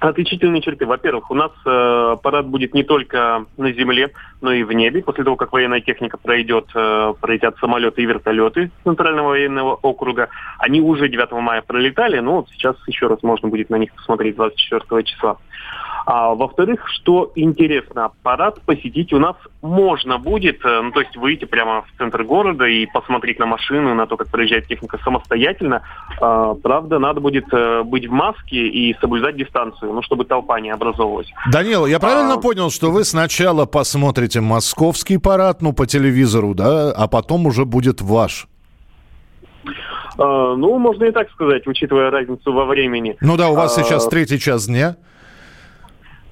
Отличительные 0.00 0.62
черты. 0.62 0.86
Во-первых, 0.86 1.30
у 1.30 1.34
нас 1.34 1.52
э, 1.66 2.16
парад 2.22 2.46
будет 2.46 2.72
не 2.72 2.82
только 2.82 3.44
на 3.58 3.72
земле, 3.72 4.10
но 4.40 4.50
и 4.50 4.62
в 4.62 4.72
небе. 4.72 5.02
После 5.02 5.24
того, 5.24 5.36
как 5.36 5.52
военная 5.52 5.82
техника 5.82 6.16
пройдет, 6.16 6.68
э, 6.74 7.12
пролетят 7.20 7.58
самолеты 7.58 8.02
и 8.02 8.06
вертолеты 8.06 8.70
Центрального 8.82 9.28
военного 9.28 9.74
округа. 9.74 10.30
Они 10.58 10.80
уже 10.80 11.10
9 11.10 11.32
мая 11.42 11.60
пролетали, 11.60 12.18
но 12.20 12.36
вот 12.36 12.48
сейчас 12.48 12.76
еще 12.86 13.08
раз 13.08 13.22
можно 13.22 13.48
будет 13.48 13.68
на 13.68 13.76
них 13.76 13.92
посмотреть 13.94 14.36
24 14.36 15.02
числа. 15.04 15.36
А, 16.06 16.34
во-вторых, 16.34 16.88
что 16.88 17.30
интересно, 17.34 18.10
парад 18.22 18.60
посетить 18.62 19.12
у 19.12 19.18
нас 19.18 19.36
можно 19.62 20.18
будет, 20.18 20.64
э, 20.64 20.80
ну, 20.80 20.90
то 20.92 21.00
есть 21.00 21.16
выйти 21.16 21.44
прямо 21.44 21.82
в 21.82 21.98
центр 21.98 22.24
города 22.24 22.64
и 22.64 22.86
посмотреть 22.86 23.38
на 23.38 23.46
машину, 23.46 23.94
на 23.94 24.06
то, 24.06 24.16
как 24.16 24.28
проезжает 24.28 24.66
техника 24.66 24.98
самостоятельно. 25.04 25.82
А, 26.20 26.54
правда, 26.54 26.98
надо 26.98 27.20
будет 27.20 27.46
э, 27.52 27.82
быть 27.82 28.06
в 28.06 28.12
маске 28.12 28.68
и 28.68 28.96
соблюдать 29.00 29.36
дистанцию, 29.36 29.89
ну, 29.92 30.02
чтобы 30.02 30.24
толпа 30.24 30.60
не 30.60 30.70
образовалась. 30.70 31.28
Данил, 31.50 31.86
я 31.86 31.98
правильно 31.98 32.34
а... 32.34 32.38
понял, 32.38 32.70
что 32.70 32.90
вы 32.90 33.04
сначала 33.04 33.66
посмотрите 33.66 34.40
московский 34.40 35.18
парад, 35.18 35.62
ну, 35.62 35.72
по 35.72 35.86
телевизору, 35.86 36.54
да, 36.54 36.92
а 36.92 37.08
потом 37.08 37.46
уже 37.46 37.64
будет 37.64 38.00
ваш? 38.00 38.48
А, 40.18 40.54
ну, 40.56 40.78
можно 40.78 41.04
и 41.04 41.12
так 41.12 41.30
сказать, 41.30 41.66
учитывая 41.66 42.10
разницу 42.10 42.52
во 42.52 42.64
времени. 42.66 43.16
Ну 43.20 43.36
да, 43.36 43.48
у 43.48 43.54
вас 43.54 43.76
а... 43.78 43.82
сейчас 43.82 44.06
третий 44.06 44.38
час 44.38 44.66
дня. 44.66 44.96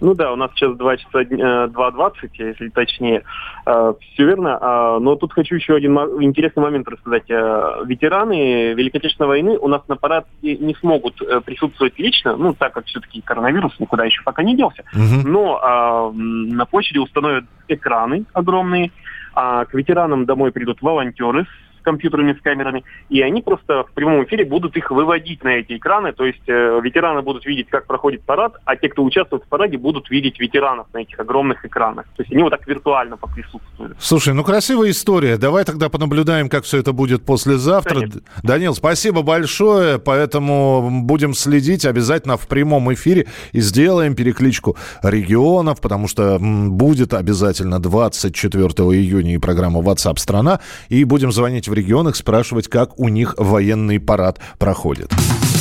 Ну 0.01 0.15
да, 0.15 0.33
у 0.33 0.37
нас 0.37 0.51
сейчас 0.55 0.77
2 0.77 0.97
часа 0.97 1.23
2.20, 1.23 2.13
если 2.39 2.69
точнее. 2.69 3.25
А, 3.67 3.95
Все 3.95 4.25
верно. 4.25 4.59
А, 4.61 4.99
но 4.99 5.17
тут 5.17 5.33
хочу 5.33 5.57
еще 5.57 5.75
один 5.75 5.97
интересный 6.23 6.63
момент 6.63 6.89
рассказать. 6.89 7.31
А, 7.31 7.83
ветераны 7.85 8.75
Великой 8.75 8.99
Отечественной 8.99 9.29
войны 9.29 9.59
у 9.59 9.69
нас 9.69 9.83
на 9.89 9.97
параде 9.97 10.27
не 10.43 10.75
смогут 10.75 11.21
э, 11.23 11.41
присутствовать 11.41 11.99
лично, 11.99 12.37
ну, 12.37 12.55
так 12.55 12.73
как 12.73 12.87
все-таки 12.87 13.21
коронавирус 13.21 13.79
никуда 13.79 14.05
еще 14.05 14.23
пока 14.23 14.43
не 14.43 14.57
делся. 14.57 14.85
Угу. 14.93 15.29
Но 15.29 16.13
на 16.15 16.65
площади 16.67 16.99
установят 16.99 17.45
экраны 17.69 18.25
огромные, 18.33 18.93
а 19.35 19.65
к 19.65 19.75
ветеранам 19.75 20.25
домой 20.25 20.53
придут 20.53 20.81
волонтеры 20.83 21.47
компьютерами, 21.89 22.37
с 22.39 22.43
камерами, 22.43 22.85
и 23.09 23.23
они 23.23 23.41
просто 23.41 23.85
в 23.85 23.93
прямом 23.95 24.23
эфире 24.25 24.45
будут 24.45 24.77
их 24.77 24.91
выводить 24.91 25.43
на 25.43 25.49
эти 25.49 25.77
экраны, 25.79 26.13
то 26.13 26.27
есть 26.27 26.47
э, 26.47 26.81
ветераны 26.83 27.23
будут 27.23 27.47
видеть, 27.47 27.69
как 27.71 27.87
проходит 27.87 28.23
парад, 28.23 28.53
а 28.67 28.77
те, 28.77 28.91
кто 28.91 29.03
участвует 29.03 29.45
в 29.45 29.49
параде, 29.49 29.79
будут 29.79 30.11
видеть 30.11 30.39
ветеранов 30.39 30.87
на 30.93 30.99
этих 30.99 31.19
огромных 31.19 31.65
экранах. 31.65 32.05
То 32.17 32.23
есть 32.23 32.33
они 32.33 32.43
вот 32.43 32.51
так 32.51 32.67
виртуально 32.67 33.17
поприсутствуют. 33.17 33.97
Слушай, 33.99 34.35
ну 34.35 34.45
красивая 34.45 34.91
история. 34.91 35.39
Давай 35.39 35.65
тогда 35.65 35.89
понаблюдаем, 35.89 36.51
как 36.51 36.65
все 36.65 36.79
это 36.79 36.93
будет 36.93 37.25
послезавтра. 37.25 38.01
Конечно. 38.01 38.21
Данил, 38.43 38.75
спасибо 38.75 39.23
большое, 39.23 39.99
поэтому 39.99 40.91
будем 41.05 41.33
следить 41.33 41.87
обязательно 41.87 42.37
в 42.37 42.47
прямом 42.49 42.93
эфире 42.93 43.27
и 43.53 43.61
сделаем 43.61 44.15
перекличку 44.15 44.77
регионов, 45.03 45.81
потому 45.81 46.07
что 46.09 46.39
будет 46.41 47.15
обязательно 47.15 47.81
24 47.81 48.65
июня 48.65 49.35
и 49.35 49.39
программа 49.39 49.81
WhatsApp 49.81 50.19
страна, 50.19 50.61
и 50.89 51.05
будем 51.05 51.33
звонить 51.33 51.69
в 51.69 51.75
регионах, 51.79 52.17
спрашивать, 52.17 52.69
как 52.69 52.99
у 52.99 53.09
них 53.09 53.35
военный 53.39 53.99
парад 53.99 54.39
проходит. 54.59 55.11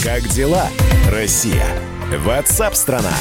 Как 0.03 0.27
дела, 0.29 0.67
Россия? 1.11 1.65
Ватсап-страна! 2.25 3.13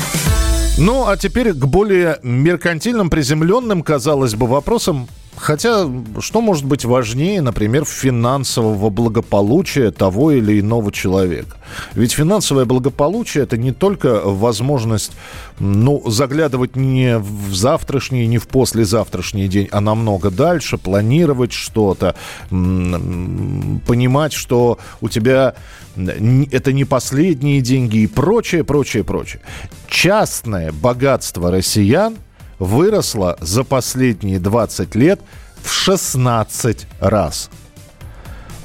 Ну, 0.78 1.06
а 1.08 1.16
теперь 1.16 1.52
к 1.52 1.64
более 1.64 2.18
меркантильным, 2.22 3.08
приземленным, 3.08 3.82
казалось 3.82 4.34
бы, 4.34 4.46
вопросам. 4.46 5.08
Хотя, 5.36 5.88
что 6.20 6.40
может 6.40 6.64
быть 6.64 6.84
важнее, 6.84 7.42
например, 7.42 7.84
финансового 7.84 8.90
благополучия 8.90 9.90
того 9.90 10.32
или 10.32 10.60
иного 10.60 10.90
человека? 10.90 11.56
Ведь 11.94 12.12
финансовое 12.12 12.64
благополучие– 12.64 13.44
это 13.44 13.56
не 13.56 13.72
только 13.72 14.20
возможность 14.24 15.12
ну, 15.58 16.02
заглядывать 16.06 16.74
не 16.76 17.18
в 17.18 17.54
завтрашний, 17.54 18.26
не 18.26 18.38
в 18.38 18.48
послезавтрашний 18.48 19.48
день, 19.48 19.68
а 19.70 19.80
намного 19.80 20.30
дальше, 20.30 20.78
планировать 20.78 21.52
что-то, 21.52 22.14
понимать, 22.50 24.32
что 24.32 24.78
у 25.00 25.08
тебя 25.08 25.54
это 25.96 26.72
не 26.72 26.84
последние 26.84 27.60
деньги 27.60 27.98
и 27.98 28.06
прочее, 28.06 28.64
прочее, 28.64 29.04
прочее. 29.04 29.42
Частное 29.88 30.72
богатство 30.72 31.50
россиян 31.50 32.16
выросло 32.58 33.36
за 33.40 33.64
последние 33.64 34.38
20 34.38 34.94
лет 34.94 35.20
в 35.62 35.70
16 35.70 36.86
раз. 37.00 37.50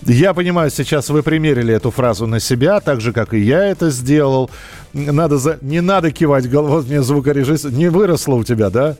Я 0.04 0.34
понимаю, 0.34 0.72
сейчас 0.72 1.10
вы 1.10 1.22
примерили 1.22 1.76
эту 1.76 1.92
фразу 1.92 2.26
на 2.26 2.40
себя, 2.40 2.80
так 2.80 3.02
же, 3.02 3.14
как 3.14 3.36
и 3.36 3.40
я 3.40 3.66
это 3.66 3.92
сделал. 3.92 4.50
Надо 4.94 5.38
за... 5.38 5.60
Не 5.62 5.80
надо 5.80 6.12
кивать 6.12 6.50
головой, 6.50 6.84
мне 6.84 7.04
звукорежиссер. 7.04 7.72
Не 7.72 7.90
выросло 7.90 8.34
у 8.34 8.44
тебя, 8.44 8.72
да? 8.72 8.96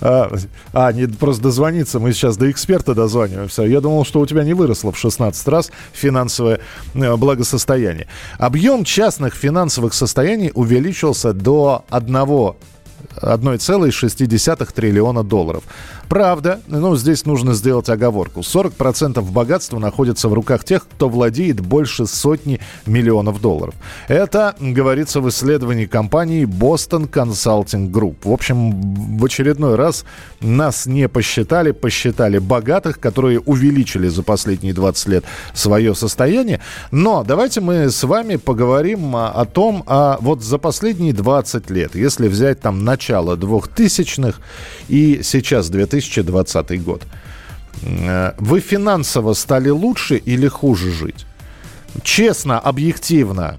А, 0.00 0.30
а, 0.72 0.92
не 0.92 1.06
просто 1.06 1.44
дозвониться. 1.44 2.00
Мы 2.00 2.12
сейчас 2.12 2.36
до 2.36 2.50
эксперта 2.50 2.94
дозваниваемся. 2.94 3.62
Я 3.62 3.80
думал, 3.80 4.04
что 4.04 4.20
у 4.20 4.26
тебя 4.26 4.42
не 4.42 4.54
выросло 4.54 4.90
в 4.90 4.98
16 4.98 5.48
раз 5.48 5.70
финансовое 5.92 6.58
э, 6.94 7.16
благосостояние. 7.16 8.08
Объем 8.36 8.82
частных 8.84 9.34
финансовых 9.34 9.94
состояний 9.94 10.50
увеличился 10.52 11.32
до 11.32 11.84
1 11.90 12.54
1,6 13.16 14.72
триллиона 14.74 15.22
долларов. 15.22 15.64
Правда, 16.08 16.60
ну, 16.66 16.96
здесь 16.96 17.24
нужно 17.24 17.54
сделать 17.54 17.88
оговорку. 17.88 18.40
40% 18.40 19.22
богатства 19.30 19.78
находится 19.78 20.28
в 20.28 20.34
руках 20.34 20.64
тех, 20.64 20.86
кто 20.86 21.08
владеет 21.08 21.60
больше 21.60 22.06
сотни 22.06 22.60
миллионов 22.86 23.40
долларов. 23.40 23.74
Это 24.08 24.54
говорится 24.60 25.20
в 25.20 25.28
исследовании 25.28 25.86
компании 25.86 26.44
Boston 26.44 27.08
Consulting 27.08 27.90
Group. 27.90 28.16
В 28.24 28.32
общем, 28.32 29.18
в 29.18 29.24
очередной 29.24 29.76
раз 29.76 30.04
нас 30.40 30.86
не 30.86 31.08
посчитали, 31.08 31.70
посчитали 31.72 32.38
богатых, 32.38 33.00
которые 33.00 33.40
увеличили 33.40 34.08
за 34.08 34.22
последние 34.22 34.74
20 34.74 35.08
лет 35.08 35.24
свое 35.54 35.94
состояние. 35.94 36.60
Но 36.90 37.24
давайте 37.24 37.60
мы 37.60 37.90
с 37.90 38.04
вами 38.04 38.36
поговорим 38.36 39.16
о 39.16 39.44
том, 39.46 39.82
а 39.86 40.18
вот 40.20 40.42
за 40.42 40.58
последние 40.58 41.12
20 41.12 41.70
лет, 41.70 41.94
если 41.94 42.28
взять 42.28 42.60
там 42.60 42.84
начало 42.94 43.36
2000-х 43.36 44.38
и 44.88 45.20
сейчас 45.22 45.68
2000 45.70 46.22
2020 46.22 46.84
год. 46.84 47.02
Э, 47.82 48.32
вы 48.38 48.60
финансово 48.60 49.34
стали 49.34 49.70
лучше 49.70 50.16
или 50.16 50.48
хуже 50.48 50.92
жить? 50.92 51.26
Честно, 52.02 52.58
объективно, 52.58 53.56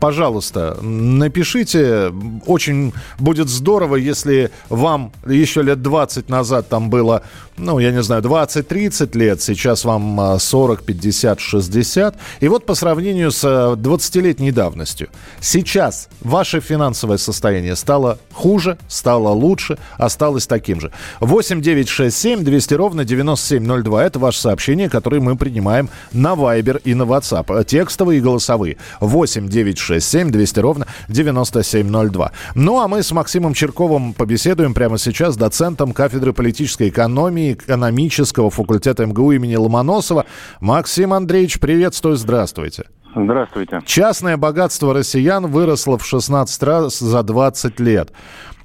Пожалуйста, 0.00 0.76
напишите. 0.82 2.12
Очень 2.46 2.92
будет 3.18 3.48
здорово, 3.48 3.96
если 3.96 4.50
вам 4.68 5.12
еще 5.26 5.62
лет 5.62 5.82
20 5.82 6.28
назад 6.28 6.68
там 6.68 6.90
было 6.90 7.22
ну, 7.60 7.78
я 7.78 7.92
не 7.92 8.02
знаю, 8.02 8.22
20-30 8.22 9.16
лет, 9.18 9.42
сейчас 9.42 9.84
вам 9.84 10.38
40, 10.38 10.82
50, 10.82 11.40
60. 11.40 12.16
И 12.40 12.48
вот 12.48 12.66
по 12.66 12.74
сравнению 12.74 13.30
с 13.30 13.44
20-летней 13.44 14.50
давностью, 14.50 15.08
сейчас 15.40 16.08
ваше 16.20 16.60
финансовое 16.60 17.18
состояние 17.18 17.76
стало 17.76 18.18
хуже, 18.32 18.78
стало 18.88 19.28
лучше, 19.28 19.78
осталось 19.98 20.46
таким 20.46 20.80
же. 20.80 20.90
8 21.20 21.60
9 21.60 21.88
6 21.88 22.16
7 22.16 22.44
200 22.44 22.74
ровно 22.74 23.04
9702. 23.04 24.04
Это 24.04 24.18
ваше 24.18 24.40
сообщение, 24.40 24.88
которое 24.88 25.20
мы 25.20 25.36
принимаем 25.36 25.90
на 26.12 26.32
Viber 26.32 26.80
и 26.82 26.94
на 26.94 27.02
WhatsApp. 27.02 27.64
Текстовые 27.64 28.18
и 28.18 28.22
голосовые. 28.22 28.78
8 29.00 29.19
9 29.26 29.78
6 29.78 30.06
7 30.06 30.30
200 30.30 30.60
ровно 30.60 30.86
9702. 31.08 32.32
Ну, 32.54 32.80
а 32.80 32.88
мы 32.88 33.02
с 33.02 33.12
Максимом 33.12 33.54
Черковым 33.54 34.14
побеседуем 34.14 34.74
прямо 34.74 34.98
сейчас, 34.98 35.36
доцентом 35.36 35.92
кафедры 35.92 36.32
политической 36.32 36.88
экономии 36.88 37.52
экономического 37.52 38.50
факультета 38.50 39.06
МГУ 39.06 39.32
имени 39.32 39.56
Ломоносова. 39.56 40.26
Максим 40.60 41.12
Андреевич, 41.12 41.60
приветствую, 41.60 42.16
здравствуйте. 42.16 42.84
Здравствуйте. 43.14 43.82
Частное 43.86 44.36
богатство 44.36 44.94
россиян 44.94 45.46
выросло 45.46 45.98
в 45.98 46.06
16 46.06 46.62
раз 46.62 46.98
за 46.98 47.22
20 47.22 47.80
лет. 47.80 48.12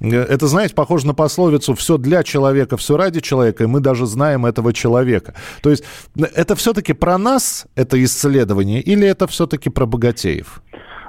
Это, 0.00 0.46
знаете, 0.46 0.74
похоже 0.74 1.06
на 1.06 1.14
пословицу 1.14 1.74
«все 1.74 1.98
для 1.98 2.22
человека, 2.22 2.76
все 2.76 2.96
ради 2.96 3.20
человека», 3.20 3.64
и 3.64 3.66
мы 3.66 3.80
даже 3.80 4.06
знаем 4.06 4.46
этого 4.46 4.72
человека. 4.72 5.34
То 5.62 5.70
есть 5.70 5.84
это 6.34 6.54
все-таки 6.56 6.92
про 6.92 7.18
нас, 7.18 7.66
это 7.74 8.02
исследование, 8.02 8.80
или 8.80 9.06
это 9.06 9.26
все-таки 9.26 9.70
про 9.70 9.86
богатеев? 9.86 10.62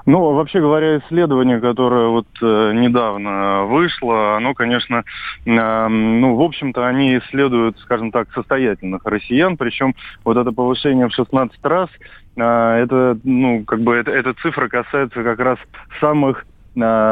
Ну, 0.08 0.36
вообще 0.36 0.62
говоря, 0.62 1.00
исследование, 1.00 1.60
которое 1.60 2.08
вот 2.08 2.28
э, 2.42 2.72
недавно 2.74 3.66
вышло, 3.66 4.38
оно, 4.38 4.54
конечно, 4.54 5.04
э, 5.46 5.88
ну, 5.90 6.36
в 6.36 6.42
общем-то, 6.44 6.88
они 6.88 7.18
исследуют, 7.18 7.78
скажем 7.80 8.14
так, 8.14 8.32
состоятельных 8.32 9.02
россиян, 9.04 9.58
причем 9.58 9.96
вот 10.24 10.38
это 10.38 10.54
повышение 10.54 11.10
в 11.10 11.14
16 11.14 11.58
раз, 11.64 11.90
э, 12.38 12.42
это, 12.42 13.20
ну, 13.26 13.66
как 13.66 13.82
бы, 13.82 13.96
это, 13.96 14.12
эта 14.12 14.34
цифра 14.36 14.70
касается 14.70 15.22
как 15.24 15.40
раз 15.40 15.60
самых 16.00 16.46
э, 16.46 16.57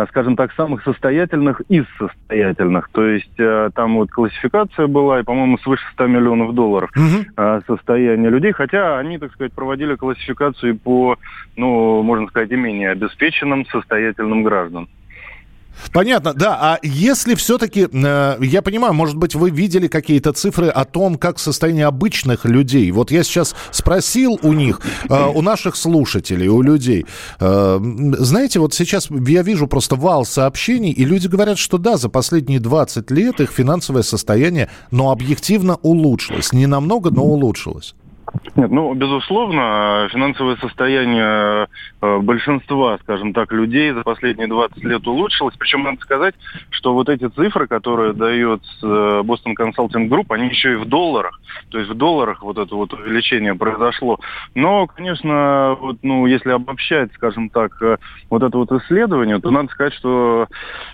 скажем 0.09 0.35
так, 0.35 0.53
самых 0.53 0.83
состоятельных 0.83 1.61
из 1.69 1.85
состоятельных. 1.97 2.89
То 2.91 3.05
есть 3.05 3.39
э, 3.39 3.71
там 3.73 3.95
вот 3.95 4.11
классификация 4.11 4.85
была, 4.85 5.19
и, 5.19 5.23
по-моему, 5.23 5.57
свыше 5.57 5.83
100 5.93 6.07
миллионов 6.07 6.53
долларов 6.53 6.91
э, 6.95 7.61
состояние 7.65 8.29
людей, 8.29 8.51
хотя 8.51 8.99
они, 8.99 9.17
так 9.17 9.31
сказать, 9.33 9.53
проводили 9.53 9.95
классификацию 9.95 10.77
по, 10.77 11.17
ну, 11.55 12.03
можно 12.03 12.27
сказать, 12.27 12.51
и 12.51 12.55
менее 12.55 12.91
обеспеченным 12.91 13.65
состоятельным 13.67 14.43
гражданам. 14.43 14.87
Понятно, 15.91 16.33
да. 16.33 16.57
А 16.59 16.79
если 16.83 17.35
все-таки, 17.35 17.87
э, 17.91 18.37
я 18.41 18.61
понимаю, 18.61 18.93
может 18.93 19.15
быть, 19.15 19.35
вы 19.35 19.49
видели 19.49 19.87
какие-то 19.87 20.33
цифры 20.33 20.67
о 20.67 20.85
том, 20.85 21.17
как 21.17 21.39
состояние 21.39 21.85
обычных 21.85 22.45
людей. 22.45 22.91
Вот 22.91 23.11
я 23.11 23.23
сейчас 23.23 23.55
спросил 23.71 24.39
у 24.41 24.53
них, 24.53 24.81
э, 25.09 25.25
у 25.33 25.41
наших 25.41 25.75
слушателей, 25.75 26.47
у 26.47 26.61
людей. 26.61 27.05
Э, 27.39 27.79
знаете, 28.19 28.59
вот 28.59 28.73
сейчас 28.73 29.09
я 29.09 29.41
вижу 29.41 29.67
просто 29.67 29.95
вал 29.95 30.25
сообщений, 30.25 30.91
и 30.91 31.05
люди 31.05 31.27
говорят, 31.27 31.57
что 31.57 31.77
да, 31.77 31.97
за 31.97 32.09
последние 32.09 32.59
20 32.59 33.11
лет 33.11 33.39
их 33.39 33.51
финансовое 33.51 34.03
состояние, 34.03 34.69
но 34.91 35.11
объективно 35.11 35.75
улучшилось. 35.81 36.53
Не 36.53 36.67
намного, 36.67 37.09
но 37.11 37.23
улучшилось. 37.23 37.95
Нет, 38.55 38.71
ну, 38.71 38.93
безусловно, 38.93 40.07
финансовое 40.11 40.55
состояние 40.57 41.67
э, 42.01 42.17
большинства, 42.19 42.97
скажем 42.99 43.33
так, 43.33 43.51
людей 43.51 43.91
за 43.91 44.01
последние 44.03 44.47
20 44.47 44.83
лет 44.83 45.05
улучшилось. 45.05 45.55
Причем 45.57 45.83
надо 45.83 45.99
сказать, 46.01 46.35
что 46.69 46.93
вот 46.93 47.09
эти 47.09 47.27
цифры, 47.27 47.67
которые 47.67 48.13
дает 48.13 48.61
э, 48.81 48.85
Boston 48.85 49.55
Consulting 49.59 50.07
Group, 50.07 50.27
они 50.29 50.47
еще 50.47 50.73
и 50.73 50.75
в 50.77 50.85
долларах. 50.85 51.39
То 51.69 51.79
есть 51.79 51.89
в 51.89 51.95
долларах 51.95 52.43
вот 52.43 52.57
это 52.57 52.73
вот 52.75 52.93
увеличение 52.93 53.55
произошло. 53.55 54.19
Но, 54.55 54.87
конечно, 54.87 55.77
вот, 55.79 55.97
ну, 56.01 56.25
если 56.25 56.51
обобщать, 56.51 57.11
скажем 57.13 57.49
так, 57.49 57.81
э, 57.81 57.97
вот 58.29 58.41
это 58.41 58.57
вот 58.57 58.71
исследование, 58.71 59.39
то 59.39 59.51
надо 59.51 59.69
сказать, 59.69 59.93
что, 59.95 60.47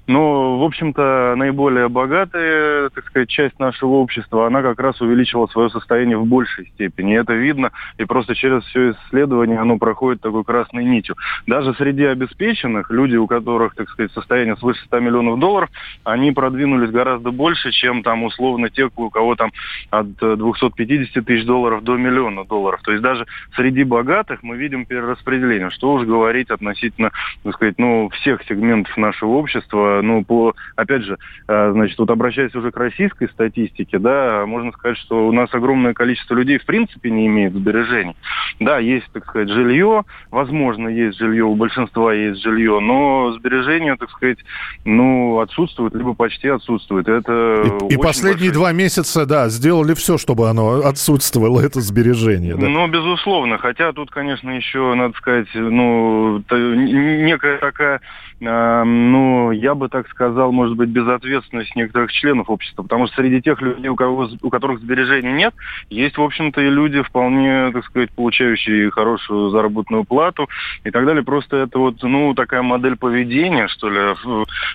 ну, 0.08 0.58
в 0.58 0.64
общем-то, 0.64 1.36
наиболее 1.38 1.90
богатая, 1.90 2.90
так 2.90 3.06
сказать, 3.06 3.30
часть 3.30 3.60
нашего 3.60 3.96
общества, 3.96 4.48
она 4.48 4.62
как 4.64 4.80
раз 4.80 5.00
увеличила 5.00 5.46
свое 5.48 5.70
состояние 5.70 6.18
в 6.18 6.26
большей 6.26 6.68
степени. 6.68 7.21
Это 7.22 7.34
видно 7.34 7.72
и 7.98 8.06
просто 8.06 8.36
через 8.36 8.64
все 8.66 8.92
исследование 8.92 9.60
оно 9.60 9.78
проходит 9.78 10.22
такой 10.22 10.44
красной 10.44 10.84
нитью. 10.84 11.16
Даже 11.48 11.74
среди 11.76 12.06
обеспеченных, 12.06 12.90
люди, 12.90 13.16
у 13.16 13.28
которых, 13.28 13.76
так 13.76 13.90
сказать, 13.90 14.12
состояние 14.12 14.58
свыше 14.58 14.84
100 14.86 15.00
миллионов 15.00 15.40
долларов, 15.40 15.70
они 16.04 16.32
продвинулись 16.32 16.92
гораздо 16.92 17.32
больше, 17.32 17.72
чем 17.72 18.04
там 18.04 18.24
условно 18.24 18.70
те, 18.70 18.90
у 18.96 19.10
кого 19.10 19.36
там 19.36 19.52
от 19.90 20.16
250 20.16 21.24
тысяч 21.26 21.46
долларов 21.46 21.84
до 21.84 21.98
миллиона 21.98 22.46
долларов. 22.46 22.82
То 22.84 22.92
есть 22.92 23.04
даже 23.04 23.26
среди 23.56 23.84
богатых 23.84 24.44
мы 24.44 24.58
видим 24.58 24.86
перераспределение. 24.86 25.70
Что 25.70 25.94
уж 25.94 26.06
говорить 26.06 26.50
относительно, 26.50 27.12
так 27.44 27.54
сказать, 27.54 27.76
ну, 27.78 28.10
всех 28.10 28.44
сегментов 28.44 28.96
нашего 28.98 29.32
общества. 29.32 30.02
Ну, 30.04 30.24
по, 30.24 30.54
опять 30.76 31.04
же, 31.04 31.18
а, 31.48 31.72
значит, 31.72 31.98
вот 32.00 32.10
обращаясь 32.10 32.56
уже 32.56 32.72
к 32.72 32.78
российской 32.78 33.28
статистике, 33.30 34.00
да, 34.00 34.46
можно 34.46 34.72
сказать, 34.72 34.98
что 34.98 35.28
у 35.28 35.32
нас 35.32 35.54
огромное 35.54 35.94
количество 35.94 36.36
людей 36.36 36.58
в 36.58 36.66
принципе 36.66 37.11
не 37.16 37.28
имеет 37.28 37.42
имеют 37.42 37.56
сбережений. 37.56 38.16
Да, 38.60 38.78
есть, 38.78 39.08
так 39.12 39.26
сказать, 39.26 39.50
жилье, 39.50 40.04
возможно, 40.30 40.88
есть 40.88 41.18
жилье, 41.18 41.46
у 41.46 41.56
большинства 41.56 42.14
есть 42.14 42.42
жилье, 42.42 42.80
но 42.80 43.34
сбережения, 43.34 43.96
так 43.96 44.10
сказать, 44.12 44.38
ну, 44.86 45.40
отсутствуют, 45.40 45.96
либо 45.96 46.14
почти 46.14 46.48
отсутствуют. 46.48 47.08
Это 47.08 47.64
и, 47.90 47.94
и 47.94 47.98
последние 47.98 48.50
большой... 48.50 48.54
два 48.54 48.72
месяца, 48.72 49.26
да, 49.26 49.50
сделали 49.50 49.94
все, 49.94 50.18
чтобы 50.18 50.50
оно 50.50 50.82
отсутствовало, 50.86 51.62
это 51.62 51.82
сбережение. 51.82 52.56
Да? 52.56 52.68
Ну, 52.68 52.88
безусловно, 52.88 53.58
хотя 53.58 53.92
тут, 53.94 54.12
конечно, 54.12 54.50
еще, 54.52 54.94
надо 54.94 55.16
сказать, 55.18 55.48
ну, 55.54 56.44
некая 56.50 57.58
такая 57.58 58.02
ну, 58.42 59.52
я 59.52 59.76
бы 59.76 59.88
так 59.88 60.10
сказал, 60.10 60.52
может 60.52 60.76
быть, 60.76 60.90
безответственность 60.90 61.76
некоторых 61.76 62.12
членов 62.12 62.50
общества, 62.50 62.82
потому 62.82 63.06
что 63.06 63.18
среди 63.18 63.40
тех 63.40 63.62
людей, 63.62 63.88
у, 63.88 63.96
кого, 63.96 64.30
у 64.42 64.50
которых 64.50 64.80
сбережений 64.80 65.32
нет, 65.32 65.54
есть, 65.92 66.18
в 66.18 66.24
общем-то, 66.24 66.60
и 66.60 66.70
люди 66.70 67.01
вполне, 67.04 67.72
так 67.72 67.86
сказать, 67.86 68.12
получающие 68.12 68.90
хорошую 68.92 69.50
заработную 69.50 70.04
плату 70.04 70.48
и 70.84 70.92
так 70.92 71.06
далее. 71.06 71.24
Просто 71.24 71.58
это 71.58 71.80
вот, 71.80 71.96
ну, 72.02 72.34
такая 72.34 72.62
модель 72.62 72.96
поведения, 72.96 73.68
что 73.68 73.90
ли, 73.90 74.00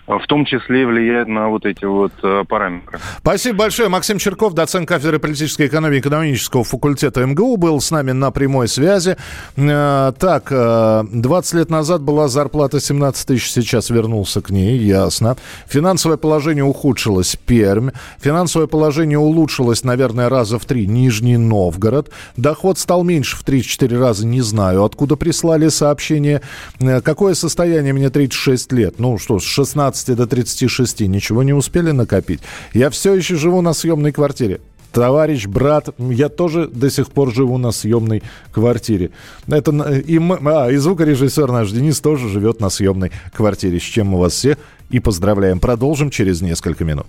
в, 0.06 0.26
том 0.26 0.44
числе 0.44 0.86
влияет 0.86 1.28
на 1.28 1.48
вот 1.48 1.66
эти 1.66 1.84
вот 1.84 2.12
э, 2.22 2.44
параметры. 2.48 2.98
Спасибо 3.18 3.58
большое. 3.58 3.88
Максим 3.88 4.18
Черков, 4.18 4.54
доцент 4.54 4.88
кафедры 4.88 5.18
политической 5.18 5.66
экономии 5.66 6.00
экономического 6.00 6.64
факультета 6.64 7.24
МГУ, 7.24 7.56
был 7.56 7.80
с 7.80 7.90
нами 7.90 8.12
на 8.12 8.30
прямой 8.30 8.68
связи. 8.68 9.16
Э, 9.56 10.12
так, 10.18 10.50
20 10.50 11.54
э, 11.54 11.58
лет 11.58 11.70
назад 11.70 12.02
была 12.02 12.28
зарплата 12.28 12.80
17 12.80 13.26
тысяч 13.26 13.50
сейчас 13.50 13.90
вернулся 13.90 14.42
к 14.42 14.50
ней, 14.50 14.78
ясно. 14.78 15.36
Финансовое 15.68 16.16
положение 16.16 16.64
ухудшилось, 16.64 17.36
Пермь. 17.46 17.90
Финансовое 18.20 18.66
положение 18.66 19.18
улучшилось, 19.18 19.84
наверное, 19.84 20.28
раза 20.28 20.58
в 20.58 20.64
три, 20.64 20.86
Нижний 20.86 21.36
Новгород. 21.36 22.10
Доход 22.36 22.78
стал 22.78 23.04
меньше 23.04 23.36
в 23.36 23.44
3-4 23.44 23.98
раза, 23.98 24.26
не 24.26 24.40
знаю, 24.40 24.84
откуда 24.84 25.16
прислали 25.16 25.68
сообщение. 25.68 26.42
Э, 26.80 27.00
какое 27.00 27.34
состояние 27.34 27.92
мне 27.92 28.10
36 28.10 28.72
лет? 28.72 28.98
Ну 28.98 29.18
что, 29.18 29.38
с 29.38 29.44
16 29.44 30.16
до 30.16 30.26
36, 30.26 31.00
ничего 31.02 31.42
не 31.42 31.52
успели 31.52 31.90
накопить. 31.90 32.40
Я 32.72 32.90
все 32.90 33.14
еще 33.14 33.36
живу 33.36 33.60
на 33.60 33.72
съемной 33.72 34.12
квартире 34.12 34.60
товарищ, 34.96 35.46
брат, 35.46 35.90
я 35.98 36.30
тоже 36.30 36.68
до 36.68 36.88
сих 36.88 37.10
пор 37.10 37.30
живу 37.30 37.58
на 37.58 37.70
съемной 37.70 38.22
квартире. 38.50 39.10
Это 39.46 39.70
и, 39.92 40.18
мы, 40.18 40.38
а, 40.42 40.70
и 40.70 40.76
звукорежиссер 40.76 41.52
наш 41.52 41.70
Денис 41.70 42.00
тоже 42.00 42.30
живет 42.30 42.60
на 42.60 42.70
съемной 42.70 43.12
квартире, 43.34 43.78
с 43.78 43.82
чем 43.82 44.06
мы 44.06 44.18
вас 44.18 44.32
всех 44.32 44.56
и 44.88 44.98
поздравляем. 44.98 45.60
Продолжим 45.60 46.08
через 46.08 46.40
несколько 46.40 46.84
минут. 46.84 47.08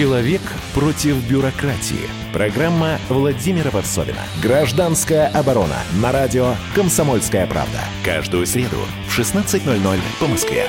Человек 0.00 0.40
против 0.72 1.16
бюрократии. 1.28 2.08
Программа 2.32 2.98
Владимира 3.10 3.70
Варсовина. 3.70 4.22
Гражданская 4.42 5.26
оборона. 5.28 5.76
На 6.00 6.10
радио 6.10 6.54
«Комсомольская 6.74 7.46
правда». 7.46 7.80
Каждую 8.02 8.46
среду 8.46 8.78
в 9.06 9.18
16.00 9.18 10.00
по 10.18 10.26
Москве. 10.26 10.68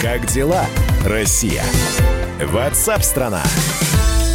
Как 0.00 0.26
дела, 0.26 0.66
Россия? 1.04 1.64
What's 2.40 2.78
up, 2.78 2.97
страна! 2.97 3.42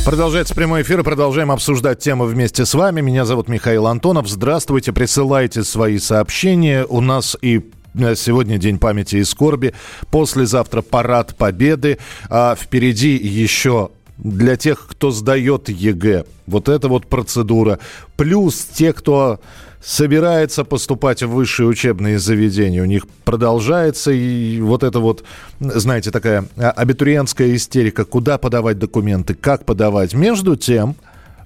Продолжается 0.04 0.56
прямой 0.56 0.82
эфир. 0.82 1.04
Продолжаем 1.04 1.52
обсуждать 1.52 2.00
темы 2.00 2.26
вместе 2.26 2.66
с 2.66 2.74
вами. 2.74 3.02
Меня 3.02 3.24
зовут 3.24 3.48
Михаил 3.48 3.86
Антонов. 3.86 4.28
Здравствуйте. 4.28 4.92
Присылайте 4.92 5.64
свои 5.64 6.00
сообщения. 6.00 6.86
У 6.90 7.02
нас 7.02 7.38
и 7.40 7.70
э, 7.94 8.16
Сегодня 8.16 8.58
День 8.58 8.80
памяти 8.80 9.18
и 9.18 9.24
скорби. 9.24 9.76
Послезавтра 10.10 10.82
парад 10.82 11.36
победы. 11.36 12.00
А 12.30 12.56
впереди 12.56 13.16
еще 13.16 13.92
для 14.21 14.55
тех, 14.55 14.88
кто 14.88 15.12
сдает 15.12 15.69
ЕГЭ. 15.69 16.25
Вот 16.47 16.69
эта 16.69 16.88
вот 16.88 17.07
процедура. 17.07 17.79
Плюс 18.15 18.63
те, 18.63 18.93
кто 18.93 19.39
собирается 19.84 20.63
поступать 20.63 21.23
в 21.23 21.29
высшие 21.29 21.67
учебные 21.67 22.19
заведения. 22.19 22.81
У 22.84 22.86
них 22.86 23.07
продолжается 23.25 24.12
и 24.12 24.60
вот 24.62 24.84
это 24.84 24.99
вот, 24.99 25.23
знаете, 25.60 26.12
такая 26.12 26.45
а, 26.55 26.71
абитуриентская 26.71 27.55
истерика. 27.55 28.05
Куда 28.05 28.38
подавать 28.38 28.77
документы, 28.77 29.34
как 29.34 29.65
подавать. 29.65 30.13
Между 30.13 30.55
тем, 30.55 30.95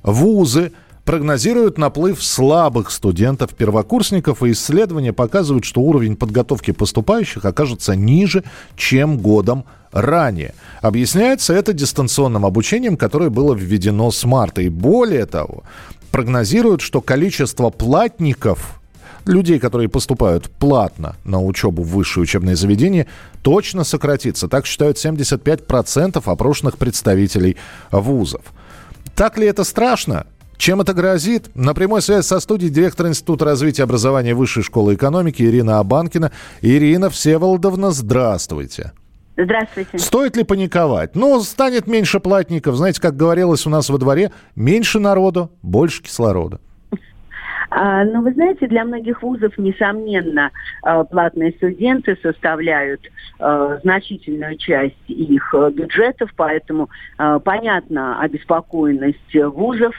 вузы 0.03 0.73
прогнозируют 1.05 1.77
наплыв 1.77 2.21
слабых 2.21 2.91
студентов-первокурсников, 2.91 4.43
и 4.43 4.51
исследования 4.51 5.13
показывают, 5.13 5.63
что 5.63 5.81
уровень 5.81 6.17
подготовки 6.17 6.71
поступающих 6.71 7.45
окажется 7.45 7.95
ниже, 7.95 8.43
чем 8.75 9.19
годом 9.19 9.65
ранее. 9.91 10.53
Объясняется 10.81 11.53
это 11.53 11.71
дистанционным 11.71 12.45
обучением, 12.45 12.97
которое 12.97 13.29
было 13.29 13.53
введено 13.53 14.11
с 14.11 14.25
марта. 14.25 14.61
И 14.63 14.69
более 14.69 15.27
того, 15.27 15.63
прогнозируют, 16.11 16.81
что 16.81 17.01
количество 17.01 17.69
платников 17.69 18.81
людей, 19.25 19.59
которые 19.59 19.89
поступают 19.89 20.49
платно 20.49 21.15
на 21.23 21.41
учебу 21.41 21.83
в 21.83 21.89
высшее 21.89 22.23
учебное 22.23 22.55
заведение, 22.55 23.07
точно 23.41 23.83
сократится. 23.83 24.47
Так 24.47 24.65
считают 24.65 24.97
75% 24.97 26.21
опрошенных 26.23 26.77
представителей 26.77 27.57
вузов. 27.91 28.41
Так 29.15 29.37
ли 29.37 29.47
это 29.47 29.63
страшно? 29.63 30.25
Чем 30.57 30.81
это 30.81 30.93
грозит? 30.93 31.49
На 31.55 31.73
прямой 31.73 32.01
связи 32.01 32.25
со 32.25 32.39
студией 32.39 32.71
директор 32.71 33.07
Института 33.07 33.45
развития 33.45 33.83
образования 33.83 34.33
Высшей 34.33 34.63
школы 34.63 34.95
экономики 34.95 35.43
Ирина 35.43 35.79
Абанкина. 35.79 36.31
Ирина 36.61 37.09
Всеволодовна, 37.09 37.91
здравствуйте. 37.91 38.93
Здравствуйте. 39.37 39.99
Стоит 39.99 40.37
ли 40.37 40.43
паниковать? 40.43 41.15
Ну, 41.15 41.41
станет 41.41 41.87
меньше 41.87 42.21
платников. 42.21 42.75
Знаете, 42.75 43.01
как 43.01 43.17
говорилось 43.17 43.67
у 43.67 43.69
нас 43.69 43.89
во 43.89 43.97
дворе, 43.97 44.31
меньше 44.55 44.99
народу, 44.99 45.51
больше 45.61 46.01
кислорода. 46.01 46.61
А, 47.69 48.03
Но 48.03 48.13
ну, 48.13 48.21
вы 48.23 48.33
знаете, 48.33 48.67
для 48.67 48.85
многих 48.85 49.21
вузов, 49.23 49.57
несомненно, 49.57 50.51
а, 50.81 51.03
платные 51.03 51.51
студенты 51.51 52.17
составляют 52.21 53.01
а, 53.39 53.77
значительную 53.83 54.57
часть 54.57 54.95
их 55.07 55.53
бюджетов, 55.73 56.31
поэтому 56.35 56.89
понятна 57.43 58.19
обеспокоенность 58.19 59.33
вузов, 59.33 59.95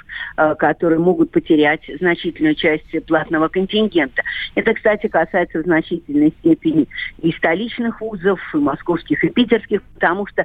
которые 0.58 0.98
могут 0.98 1.30
потерять 1.30 1.80
значительную 2.00 2.54
часть 2.54 3.06
платного 3.06 3.48
контингента. 3.48 4.22
Это, 4.54 4.74
кстати, 4.74 5.06
касается 5.06 5.62
в 5.62 5.64
значительной 5.64 6.34
степени 6.40 6.88
и 7.22 7.32
столичных 7.32 8.00
вузов, 8.00 8.40
и 8.54 8.58
московских, 8.58 9.22
и 9.24 9.28
питерских, 9.30 9.82
потому 9.94 10.26
что 10.26 10.44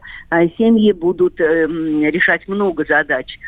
семьи 0.58 0.92
будут 0.92 1.40
эм, 1.42 2.04
решать 2.04 2.48
много 2.48 2.86
задач, 2.86 3.40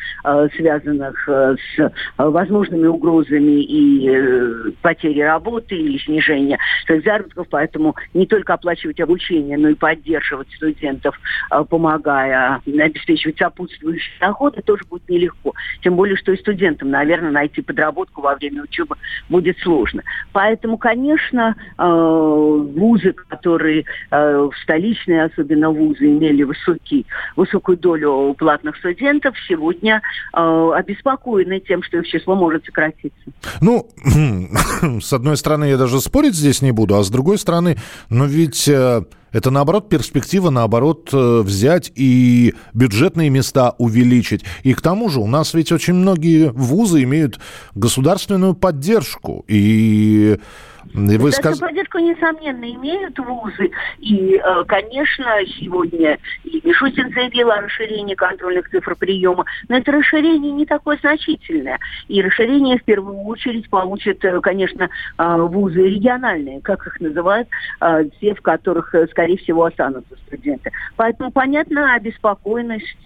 связанных 0.55 1.27
с 1.27 1.91
возможными 2.17 2.87
угрозами 2.87 3.62
и 3.63 4.09
э, 4.09 4.71
потери 4.81 5.21
работы 5.21 5.75
или 5.75 5.97
снижения 5.97 6.57
своих 6.85 7.03
заработков, 7.03 7.47
поэтому 7.49 7.95
не 8.13 8.25
только 8.25 8.53
оплачивать 8.53 8.99
обучение, 8.99 9.57
но 9.57 9.69
и 9.69 9.75
поддерживать 9.75 10.47
студентов, 10.55 11.19
э, 11.51 11.63
помогая 11.69 12.61
обеспечивать 12.65 13.37
сопутствующие 13.37 14.13
доходы, 14.19 14.61
тоже 14.61 14.83
будет 14.89 15.07
нелегко. 15.09 15.53
Тем 15.81 15.95
более, 15.95 16.15
что 16.17 16.31
и 16.31 16.37
студентам, 16.37 16.89
наверное, 16.89 17.31
найти 17.31 17.61
подработку 17.61 18.21
во 18.21 18.35
время 18.35 18.63
учебы 18.63 18.95
будет 19.29 19.57
сложно. 19.59 20.03
Поэтому, 20.31 20.77
конечно, 20.77 21.55
э, 21.77 21.83
вузы, 21.83 23.13
которые 23.13 23.85
э, 24.11 24.49
столичные, 24.63 25.23
особенно 25.23 25.71
вузы, 25.71 26.05
имели 26.05 26.43
высокий, 26.43 27.05
высокую 27.35 27.77
долю 27.77 28.35
платных 28.37 28.77
студентов, 28.77 29.35
сегодня 29.47 30.01
обеспокоены 30.31 31.59
тем, 31.59 31.83
что 31.83 31.97
их 31.97 32.07
число 32.07 32.35
может 32.35 32.65
сократиться. 32.65 33.31
Ну, 33.61 33.89
с 35.01 35.13
одной 35.13 35.37
стороны, 35.37 35.65
я 35.65 35.77
даже 35.77 36.01
спорить 36.01 36.35
здесь 36.35 36.61
не 36.61 36.71
буду, 36.71 36.97
а 36.97 37.03
с 37.03 37.09
другой 37.09 37.37
стороны, 37.37 37.77
ну 38.09 38.25
ведь 38.25 38.67
э, 38.67 39.03
это 39.33 39.49
наоборот 39.49 39.89
перспектива, 39.89 40.51
наоборот, 40.51 41.09
э, 41.11 41.41
взять 41.41 41.91
и 41.95 42.53
бюджетные 42.73 43.29
места 43.29 43.75
увеличить. 43.79 44.43
И 44.63 44.73
к 44.73 44.81
тому 44.81 45.09
же 45.09 45.19
у 45.19 45.27
нас 45.27 45.53
ведь 45.53 45.71
очень 45.71 45.95
многие 45.95 46.51
вузы 46.51 47.03
имеют 47.03 47.39
государственную 47.73 48.53
поддержку. 48.53 49.43
И 49.47 50.37
и 50.93 51.17
вы 51.17 51.31
сказ... 51.31 51.59
поддержку, 51.59 51.99
несомненно, 51.99 52.69
имеют 52.71 53.17
вузы. 53.19 53.71
И, 53.99 54.35
э, 54.35 54.63
конечно, 54.65 55.25
сегодня 55.59 56.19
и 56.43 56.61
Мишустин 56.63 57.11
заявил 57.13 57.51
о 57.51 57.61
расширении 57.61 58.15
контрольных 58.15 58.69
цифр 58.69 58.95
приема, 58.95 59.45
но 59.69 59.77
это 59.77 59.91
расширение 59.91 60.51
не 60.51 60.65
такое 60.65 60.97
значительное. 60.97 61.79
И 62.07 62.21
расширение 62.21 62.77
в 62.77 62.83
первую 62.83 63.21
очередь 63.23 63.69
получат, 63.69 64.23
э, 64.25 64.39
конечно, 64.41 64.89
э, 65.17 65.35
вузы 65.37 65.89
региональные, 65.89 66.61
как 66.61 66.85
их 66.87 66.99
называют, 66.99 67.47
те, 68.19 68.33
в 68.33 68.41
которых, 68.41 68.93
скорее 69.11 69.37
всего, 69.37 69.65
останутся 69.65 70.15
студенты. 70.27 70.71
Поэтому 70.95 71.31
понятна 71.31 71.95
обеспокоенность 71.95 72.97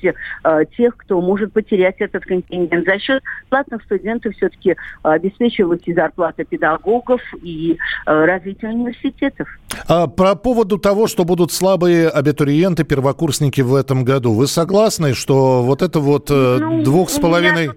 тех, 0.78 0.98
кто 0.98 1.22
может 1.22 1.54
потерять 1.54 1.96
этот 2.00 2.26
контингент. 2.26 2.86
За 2.86 3.00
счет 3.00 3.24
платных 3.50 3.84
студентов 3.84 4.36
все-таки 4.36 4.76
обеспечивать 5.04 5.88
и 5.88 5.94
зарплата 5.94 6.44
педагогов, 6.44 7.22
и 7.42 7.67
Э, 8.06 8.26
развития 8.26 8.68
университетов. 8.68 9.48
А 9.88 10.08
по 10.08 10.36
поводу 10.36 10.78
того, 10.78 11.08
что 11.08 11.24
будут 11.24 11.52
слабые 11.52 12.10
абитуриенты, 12.10 12.84
первокурсники 12.84 13.62
в 13.62 13.76
этом 13.76 14.04
году, 14.04 14.34
вы 14.34 14.48
согласны, 14.48 15.14
что 15.14 15.64
вот 15.64 15.82
это 15.82 16.00
вот 16.00 16.30
э, 16.30 16.58
ну, 16.60 16.84
двух 16.84 17.10
с 17.10 17.20
половиной 17.20 17.72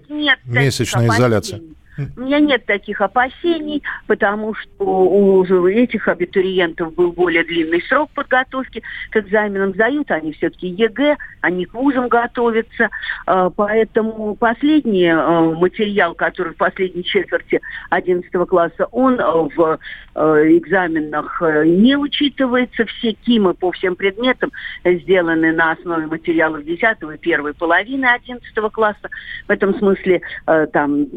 месячная 0.45 1.07
изоляция? 1.09 1.61
У 1.97 2.21
меня 2.21 2.39
нет 2.39 2.65
таких 2.65 3.01
опасений, 3.01 3.83
потому 4.07 4.53
что 4.55 4.85
у 4.85 5.67
этих 5.67 6.07
абитуриентов 6.07 6.93
был 6.95 7.11
более 7.11 7.43
длинный 7.43 7.81
срок 7.83 8.09
подготовки 8.11 8.81
к 9.09 9.17
экзаменам. 9.17 9.73
Сдают 9.73 10.09
они 10.11 10.31
все-таки 10.33 10.67
ЕГЭ, 10.67 11.17
они 11.41 11.65
к 11.65 11.73
вузам 11.73 12.07
готовятся. 12.07 12.89
А, 13.25 13.49
поэтому 13.49 14.35
последний 14.35 15.07
а, 15.07 15.41
материал, 15.41 16.15
который 16.15 16.53
в 16.53 16.57
последней 16.57 17.03
четверти 17.03 17.61
11 17.89 18.31
класса, 18.47 18.87
он 18.91 19.19
а, 19.19 19.31
в 19.33 19.79
экзаменах 20.13 21.41
не 21.65 21.95
учитывается. 21.95 22.85
Все 22.85 23.13
КИМы 23.13 23.53
по 23.53 23.71
всем 23.71 23.95
предметам 23.95 24.51
сделаны 24.83 25.53
на 25.53 25.71
основе 25.71 26.07
материалов 26.07 26.63
10 26.65 26.83
и 27.13 27.17
первой 27.17 27.53
половины 27.53 28.05
11 28.05 28.43
класса. 28.71 29.09
В 29.47 29.51
этом 29.51 29.77
смысле 29.77 30.21
там 30.73 31.07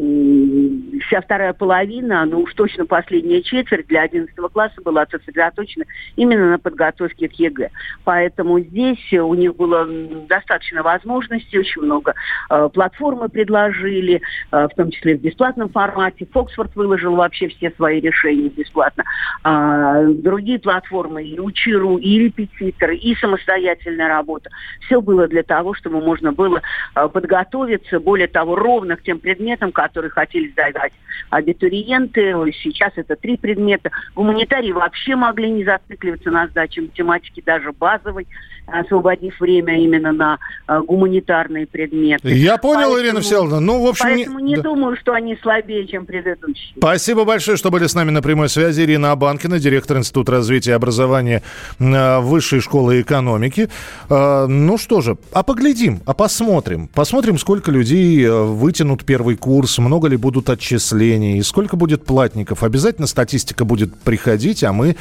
вся 1.07 1.21
вторая 1.21 1.53
половина, 1.53 2.25
ну 2.25 2.41
уж 2.41 2.55
точно 2.55 2.87
последняя 2.87 3.43
четверть 3.43 3.87
для 3.87 4.03
11 4.03 4.35
класса 4.53 4.81
была 4.83 5.07
сосредоточена 5.11 5.85
именно 6.17 6.51
на 6.51 6.59
подготовке 6.59 7.29
к 7.29 7.33
ЕГЭ. 7.33 7.71
Поэтому 8.05 8.61
здесь 8.61 9.13
у 9.13 9.35
них 9.35 9.57
было 9.57 9.87
достаточно 10.29 10.83
возможностей, 10.83 11.59
очень 11.59 11.83
много 11.83 12.15
э, 12.51 12.69
платформы 12.73 13.29
предложили, 13.29 14.21
э, 14.53 14.69
в 14.69 14.75
том 14.77 14.91
числе 14.91 15.17
в 15.17 15.21
бесплатном 15.21 15.69
формате. 15.69 16.27
Фоксфорд 16.33 16.75
выложил 16.77 17.17
вообще 17.17 17.49
все 17.49 17.71
свои 17.73 18.01
решения 18.01 18.49
бесплатно. 18.49 19.05
А, 19.43 20.05
другие 20.05 20.59
платформы, 20.59 21.25
и 21.25 21.39
Учиру, 21.39 21.97
и 21.97 22.19
репетиторы, 22.19 22.97
и 22.97 23.15
самостоятельная 23.17 24.09
работа. 24.09 24.51
Все 24.87 25.01
было 25.01 25.29
для 25.29 25.43
того, 25.43 25.75
чтобы 25.75 26.01
можно 26.01 26.33
было 26.33 26.63
э, 26.95 27.09
подготовиться, 27.09 28.01
более 28.01 28.29
того, 28.29 28.57
ровно 28.57 28.97
к 28.97 29.03
тем 29.03 29.19
предметам, 29.19 29.73
которые 29.73 30.11
хотели 30.11 30.49
сдавать 30.55 30.93
абитуриенты. 31.31 32.33
Сейчас 32.63 32.93
это 32.97 33.17
три 33.17 33.37
предмета. 33.37 33.91
Гуманитарии 34.15 34.73
вообще 34.73 35.17
могли 35.17 35.51
не 35.51 35.65
зацикливаться 35.65 36.31
на 36.31 36.47
сдаче 36.49 36.83
математики, 36.83 37.43
даже 37.45 37.73
базовой, 37.73 38.27
освободив 38.67 39.39
время 39.41 39.79
именно 39.83 40.13
на 40.13 40.39
э, 40.67 40.81
гуманитарные 40.81 41.67
предметы. 41.67 42.31
Я 42.31 42.57
понял, 42.57 42.91
поэтому, 42.91 43.01
Ирина 43.01 43.21
Всеволодовна. 43.21 43.61
Ну, 43.61 43.85
в 43.85 43.87
общем... 43.87 44.05
Поэтому 44.05 44.39
не, 44.41 44.51
не 44.51 44.57
да. 44.57 44.63
думаю, 44.63 44.97
что 44.97 45.13
они 45.13 45.37
слабее, 45.43 45.87
чем 45.87 46.07
предыдущие. 46.07 46.75
Спасибо 46.77 47.25
большое, 47.25 47.57
что 47.57 47.71
были 47.71 47.87
с 47.87 47.95
нами 47.95 48.11
на 48.11 48.23
прямой 48.23 48.49
связи. 48.49 48.83
Ирина 48.83 49.13
Абанкина, 49.13 49.59
директор 49.59 49.99
Института 49.99 50.33
развития 50.33 50.73
и 50.73 50.75
образования 50.75 51.43
э, 51.79 52.21
Высшей 52.21 52.61
школы 52.61 53.01
экономики. 53.01 53.69
Э, 54.09 54.47
ну 54.47 54.79
что 54.79 55.01
же, 55.01 55.19
а 55.33 55.43
поглядим, 55.43 56.01
а 56.07 56.15
посмотрим. 56.15 56.89
Посмотрим, 56.89 57.39
сколько 57.39 57.71
людей 57.71 58.27
вытянут 58.29 59.05
первый 59.05 59.37
курс, 59.37 59.79
много 59.79 60.09
ли 60.09 60.17
будут 60.17 60.49
отчислений, 60.49 61.43
сколько 61.43 61.77
будет 61.77 62.05
платников. 62.05 62.63
Обязательно 62.63 63.07
статистика 63.07 63.65
будет 63.65 63.95
приходить, 63.99 64.65
а 64.65 64.73
мы, 64.73 64.97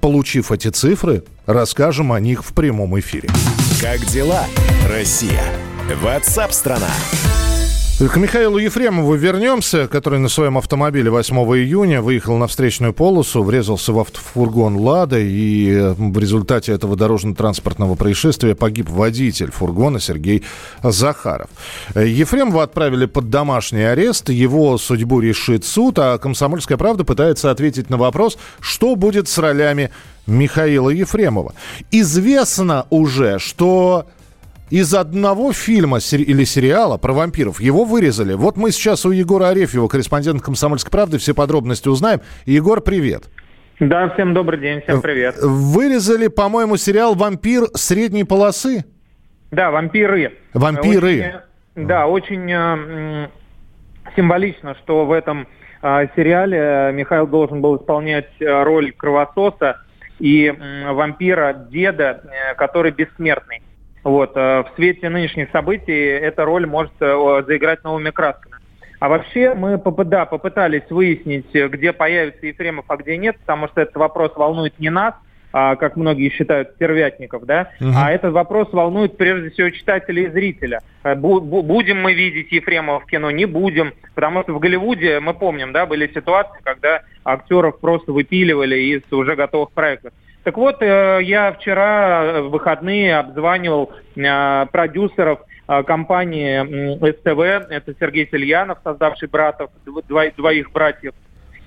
получив 0.00 0.52
эти 0.52 0.68
цифры, 0.68 1.22
расскажем 1.52 2.12
о 2.12 2.20
них 2.20 2.44
в 2.44 2.52
прямом 2.52 2.98
эфире. 2.98 3.28
Как 3.80 4.04
дела, 4.06 4.44
Россия? 4.88 5.42
Ватсап-страна! 6.02 6.88
К 8.00 8.16
Михаилу 8.16 8.58
Ефремову 8.58 9.14
вернемся, 9.14 9.86
который 9.86 10.18
на 10.18 10.28
своем 10.28 10.58
автомобиле 10.58 11.08
8 11.08 11.36
июня 11.36 12.02
выехал 12.02 12.36
на 12.36 12.48
встречную 12.48 12.92
полосу, 12.92 13.44
врезался 13.44 13.92
в 13.92 13.98
автофургон 14.00 14.76
«Лада», 14.76 15.20
и 15.20 15.94
в 15.96 16.18
результате 16.18 16.72
этого 16.72 16.96
дорожно-транспортного 16.96 17.94
происшествия 17.94 18.56
погиб 18.56 18.88
водитель 18.88 19.52
фургона 19.52 20.00
Сергей 20.00 20.42
Захаров. 20.82 21.48
Ефремова 21.94 22.64
отправили 22.64 23.06
под 23.06 23.30
домашний 23.30 23.84
арест, 23.84 24.30
его 24.30 24.78
судьбу 24.78 25.20
решит 25.20 25.64
суд, 25.64 25.96
а 26.00 26.18
«Комсомольская 26.18 26.78
правда» 26.78 27.04
пытается 27.04 27.52
ответить 27.52 27.88
на 27.88 27.98
вопрос, 27.98 28.36
что 28.58 28.96
будет 28.96 29.28
с 29.28 29.38
ролями 29.38 29.90
Михаила 30.26 30.90
Ефремова. 30.90 31.54
Известно 31.92 32.86
уже, 32.90 33.38
что 33.38 34.06
из 34.72 34.94
одного 34.94 35.52
фильма 35.52 35.98
или 36.12 36.44
сериала 36.44 36.96
про 36.96 37.12
вампиров 37.12 37.60
его 37.60 37.84
вырезали. 37.84 38.32
Вот 38.32 38.56
мы 38.56 38.70
сейчас 38.70 39.04
у 39.04 39.10
Егора 39.10 39.48
Арефьева, 39.48 39.86
корреспондента 39.86 40.42
«Комсомольской 40.42 40.90
правды», 40.90 41.18
все 41.18 41.34
подробности 41.34 41.88
узнаем. 41.88 42.22
Егор, 42.46 42.80
привет. 42.80 43.24
Да, 43.80 44.08
всем 44.14 44.32
добрый 44.32 44.58
день, 44.58 44.80
всем 44.80 45.02
привет. 45.02 45.36
Вырезали, 45.42 46.28
по-моему, 46.28 46.78
сериал 46.78 47.14
«Вампир» 47.14 47.64
средней 47.74 48.24
полосы. 48.24 48.86
Да, 49.50 49.70
«Вампиры». 49.70 50.38
«Вампиры». 50.54 51.42
Очень, 51.74 51.86
да, 51.86 52.06
очень 52.06 52.50
э, 52.50 53.28
символично, 54.16 54.74
что 54.76 55.04
в 55.04 55.12
этом 55.12 55.48
э, 55.82 56.06
сериале 56.16 56.58
э, 56.58 56.92
Михаил 56.92 57.26
должен 57.26 57.60
был 57.60 57.76
исполнять 57.76 58.30
э, 58.40 58.62
роль 58.62 58.90
кровососа 58.92 59.82
и 60.18 60.46
м, 60.46 60.94
вампира 60.94 61.66
деда, 61.70 62.22
э, 62.24 62.54
который 62.54 62.92
бессмертный. 62.92 63.60
Вот, 64.04 64.32
э, 64.36 64.64
в 64.64 64.72
свете 64.74 65.08
нынешних 65.08 65.50
событий 65.50 65.92
эта 66.06 66.44
роль 66.44 66.66
может 66.66 66.92
э, 67.00 67.42
заиграть 67.46 67.84
новыми 67.84 68.10
красками. 68.10 68.56
А 68.98 69.08
вообще 69.08 69.54
мы 69.54 69.80
да, 70.04 70.26
попытались 70.26 70.88
выяснить, 70.90 71.54
э, 71.54 71.68
где 71.68 71.92
появится 71.92 72.46
Ефремов, 72.46 72.84
а 72.88 72.96
где 72.96 73.16
нет, 73.16 73.36
потому 73.40 73.68
что 73.68 73.80
этот 73.80 73.96
вопрос 73.96 74.32
волнует 74.34 74.78
не 74.78 74.90
нас, 74.90 75.14
а, 75.52 75.76
как 75.76 75.96
многие 75.96 76.30
считают, 76.30 76.70
стервятников, 76.76 77.44
да, 77.44 77.70
Мгм. 77.78 77.92
а 77.96 78.10
этот 78.10 78.32
вопрос 78.32 78.72
волнует 78.72 79.18
прежде 79.18 79.50
всего 79.50 79.70
читателя 79.70 80.22
и 80.22 80.30
зрителя. 80.30 80.80
Бу- 81.04 81.40
бу- 81.40 81.62
Будем 81.62 82.00
мы 82.00 82.14
видеть 82.14 82.50
Ефремова 82.52 83.00
в 83.00 83.06
кино, 83.06 83.30
не 83.30 83.44
будем, 83.44 83.92
потому 84.14 84.42
что 84.42 84.54
в 84.54 84.58
Голливуде, 84.60 85.20
мы 85.20 85.34
помним, 85.34 85.72
да, 85.72 85.84
были 85.84 86.06
ситуации, 86.12 86.58
когда 86.64 87.02
актеров 87.24 87.80
просто 87.80 88.12
выпиливали 88.12 88.76
из 88.78 89.02
уже 89.12 89.36
готовых 89.36 89.72
проектов. 89.72 90.12
Так 90.44 90.56
вот, 90.56 90.82
э, 90.82 91.20
я 91.22 91.52
вчера 91.52 92.24
э, 92.24 92.40
в 92.40 92.50
выходные 92.50 93.16
обзванивал 93.18 93.92
э, 94.16 94.66
продюсеров 94.66 95.40
компании 95.86 96.96
СТВ, 96.96 97.70
это 97.70 97.94
Сергей 97.98 98.28
Сельянов, 98.30 98.78
создавший 98.82 99.28
«Братов», 99.28 99.70
дво- 99.86 100.02
дво- 100.06 100.32
двоих 100.36 100.72
братьев, 100.72 101.14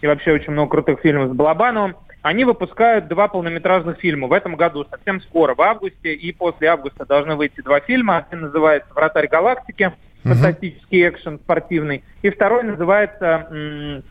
и 0.01 0.05
вообще 0.07 0.33
очень 0.33 0.51
много 0.51 0.71
крутых 0.71 0.99
фильмов 0.99 1.29
с 1.29 1.33
Балабановым. 1.33 1.95
Они 2.21 2.43
выпускают 2.43 3.07
два 3.07 3.29
полнометражных 3.29 3.97
фильма 3.99 4.27
в 4.27 4.33
этом 4.33 4.57
году, 4.57 4.85
совсем 4.91 5.21
скоро, 5.21 5.55
в 5.55 5.61
августе, 5.61 6.13
и 6.13 6.33
после 6.33 6.67
августа 6.67 7.05
должны 7.05 7.35
выйти 7.35 7.61
два 7.61 7.79
фильма. 7.79 8.17
Один 8.17 8.41
называется 8.41 8.89
«Вратарь 8.93 9.27
галактики», 9.27 9.93
фантастический 10.23 11.07
экшен 11.07 11.39
спортивный, 11.39 12.03
и 12.21 12.29
второй 12.29 12.63
называется 12.63 14.03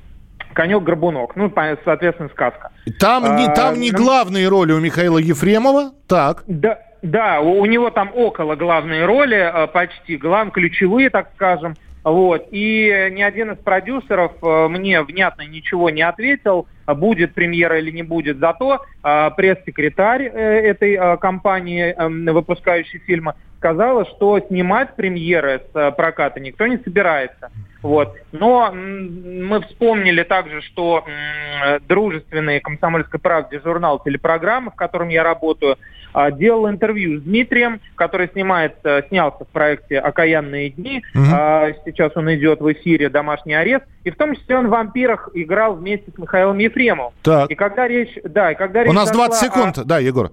«Конек-горбунок», 0.54 1.36
ну, 1.36 1.52
соответственно, 1.84 2.28
сказка. 2.30 2.70
Там, 2.98 3.36
не, 3.36 3.46
А, 3.46 3.54
там 3.54 3.78
не 3.78 3.90
ну, 3.90 3.98
главные 3.98 4.48
роли 4.48 4.72
у 4.72 4.80
Михаила 4.80 5.18
Ефремова. 5.18 5.92
Так. 6.08 6.44
Да, 6.46 6.78
да, 7.02 7.40
у, 7.40 7.66
него 7.66 7.90
там 7.90 8.10
около 8.14 8.56
главные 8.56 9.04
роли, 9.04 9.36
э, 9.36 9.66
почти 9.66 10.16
глав, 10.16 10.50
ключевые, 10.52 11.10
так 11.10 11.28
скажем. 11.34 11.74
Вот. 12.04 12.48
И 12.50 13.08
ни 13.12 13.22
один 13.22 13.52
из 13.52 13.58
продюсеров 13.58 14.32
э, 14.42 14.68
мне 14.68 15.02
внятно 15.02 15.42
ничего 15.42 15.88
не 15.88 16.02
ответил, 16.02 16.66
а 16.84 16.94
будет 16.94 17.32
премьера 17.32 17.78
или 17.78 17.90
не 17.90 18.02
будет. 18.02 18.38
Зато 18.38 18.84
пресс-секретарь 19.02 20.24
э, 20.24 20.60
этой 20.70 21.18
компании, 21.18 21.94
э, 21.96 22.32
выпускающей 22.32 22.98
фильмы, 22.98 23.34
сказала, 23.64 24.04
что 24.04 24.38
снимать 24.40 24.94
премьеры 24.94 25.62
с 25.72 25.74
э, 25.74 25.90
проката 25.92 26.38
никто 26.38 26.66
не 26.66 26.76
собирается. 26.76 27.50
Вот. 27.80 28.14
Но 28.32 28.70
мы 28.72 29.62
вспомнили 29.62 30.22
также, 30.22 30.60
что 30.62 31.04
дружественный 31.88 32.60
«Комсомольской 32.60 33.20
правде» 33.20 33.60
журнал 33.62 34.02
«Телепрограмма», 34.02 34.70
в 34.70 34.74
котором 34.74 35.08
я 35.08 35.22
работаю, 35.22 35.76
а, 36.14 36.30
делал 36.30 36.68
интервью 36.70 37.20
с 37.20 37.22
Дмитрием, 37.24 37.80
который 37.94 38.28
снимается, 38.32 39.04
снялся 39.08 39.44
в 39.44 39.48
проекте 39.48 39.98
«Окаянные 39.98 40.70
дни». 40.70 41.02
А, 41.14 41.72
Сейчас 41.84 42.12
он 42.16 42.32
идет 42.34 42.60
в 42.60 42.72
эфире 42.72 43.10
«Домашний 43.10 43.54
арест». 43.54 43.84
И 44.04 44.10
в 44.10 44.16
том 44.16 44.34
числе 44.34 44.56
он 44.58 44.68
в 44.68 44.70
«Вампирах» 44.70 45.28
играл 45.34 45.74
вместе 45.74 46.10
с 46.10 46.18
Михаилом 46.18 46.58
Ефремовым. 46.58 47.12
Так. 47.22 47.50
И 47.50 47.54
когда 47.54 47.86
речь... 47.88 48.16
Да, 48.24 48.52
и 48.52 48.54
когда 48.54 48.80
У 48.80 48.84
речь 48.84 48.92
нас 48.94 49.10
20 49.10 49.34
зашла 49.34 49.48
о- 49.48 49.50
секунд. 49.50 49.86
Да, 49.86 49.98
Егор. 49.98 50.30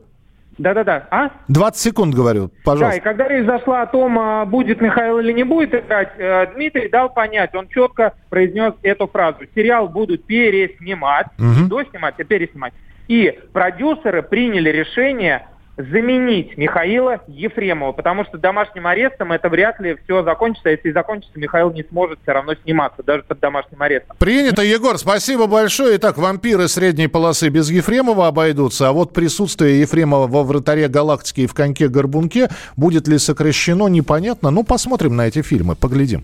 Да-да-да. 0.61 1.07
А? 1.09 1.29
20 1.47 1.81
секунд, 1.81 2.13
говорю, 2.15 2.47
Да, 2.47 2.53
и 2.53 2.63
пожалуйста. 2.63 3.01
когда 3.01 3.27
речь 3.27 3.45
зашла 3.45 3.81
о 3.81 3.87
том, 3.87 4.17
а, 4.19 4.45
будет 4.45 4.79
Михаил 4.81 5.19
или 5.19 5.31
не 5.31 5.43
будет 5.43 5.73
играть, 5.73 6.11
э, 6.17 6.53
Дмитрий 6.53 6.89
дал 6.89 7.09
понять, 7.09 7.53
он 7.55 7.67
четко 7.67 8.13
произнес 8.29 8.73
эту 8.83 9.07
фразу. 9.07 9.39
Сериал 9.55 9.87
будут 9.87 10.25
переснимать, 10.25 11.27
не 11.37 11.67
доснимать, 11.67 12.15
а 12.19 12.23
переснимать. 12.23 12.73
И 13.07 13.37
продюсеры 13.51 14.21
приняли 14.21 14.69
решение 14.69 15.47
заменить 15.77 16.57
Михаила 16.57 17.21
Ефремова, 17.27 17.91
потому 17.91 18.25
что 18.25 18.37
домашним 18.37 18.87
арестом 18.87 19.31
это 19.31 19.49
вряд 19.49 19.79
ли 19.79 19.97
все 20.03 20.23
закончится. 20.23 20.69
Если 20.69 20.89
и 20.89 20.91
закончится, 20.91 21.37
Михаил 21.39 21.71
не 21.71 21.83
сможет 21.83 22.19
все 22.23 22.33
равно 22.33 22.53
сниматься, 22.63 23.03
даже 23.03 23.23
под 23.23 23.39
домашним 23.39 23.81
арестом. 23.81 24.15
Принято, 24.17 24.61
Егор, 24.61 24.97
спасибо 24.97 25.47
большое. 25.47 25.97
Итак, 25.97 26.17
вампиры 26.17 26.67
средней 26.67 27.07
полосы 27.07 27.49
без 27.49 27.69
Ефремова 27.69 28.27
обойдутся, 28.27 28.89
а 28.89 28.91
вот 28.91 29.13
присутствие 29.13 29.81
Ефремова 29.81 30.27
во 30.27 30.43
вратаре 30.43 30.87
галактики 30.87 31.41
и 31.41 31.47
в 31.47 31.53
коньке-горбунке 31.53 32.49
будет 32.75 33.07
ли 33.07 33.17
сокращено, 33.17 33.87
непонятно. 33.87 34.51
Ну, 34.51 34.63
посмотрим 34.63 35.15
на 35.15 35.27
эти 35.27 35.41
фильмы, 35.41 35.75
поглядим. 35.75 36.23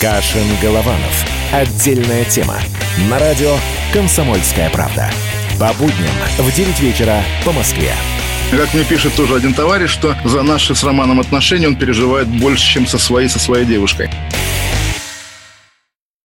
Кашин-Голованов. 0.00 1.26
Отдельная 1.52 2.24
тема. 2.24 2.56
На 3.10 3.18
радио 3.18 3.56
«Комсомольская 3.92 4.70
правда». 4.70 5.10
По 5.58 5.72
будням 5.72 6.14
в 6.38 6.54
9 6.54 6.80
вечера 6.80 7.20
по 7.44 7.50
Москве. 7.50 7.92
Как 8.52 8.72
мне 8.74 8.84
пишет 8.84 9.14
тоже 9.14 9.34
один 9.34 9.54
товарищ, 9.54 9.90
что 9.90 10.14
за 10.24 10.42
наши 10.42 10.76
с 10.76 10.84
Романом 10.84 11.18
отношения 11.18 11.66
он 11.66 11.74
переживает 11.74 12.28
больше, 12.28 12.64
чем 12.64 12.86
со 12.86 12.96
своей, 12.96 13.28
со 13.28 13.40
своей 13.40 13.64
девушкой. 13.64 14.08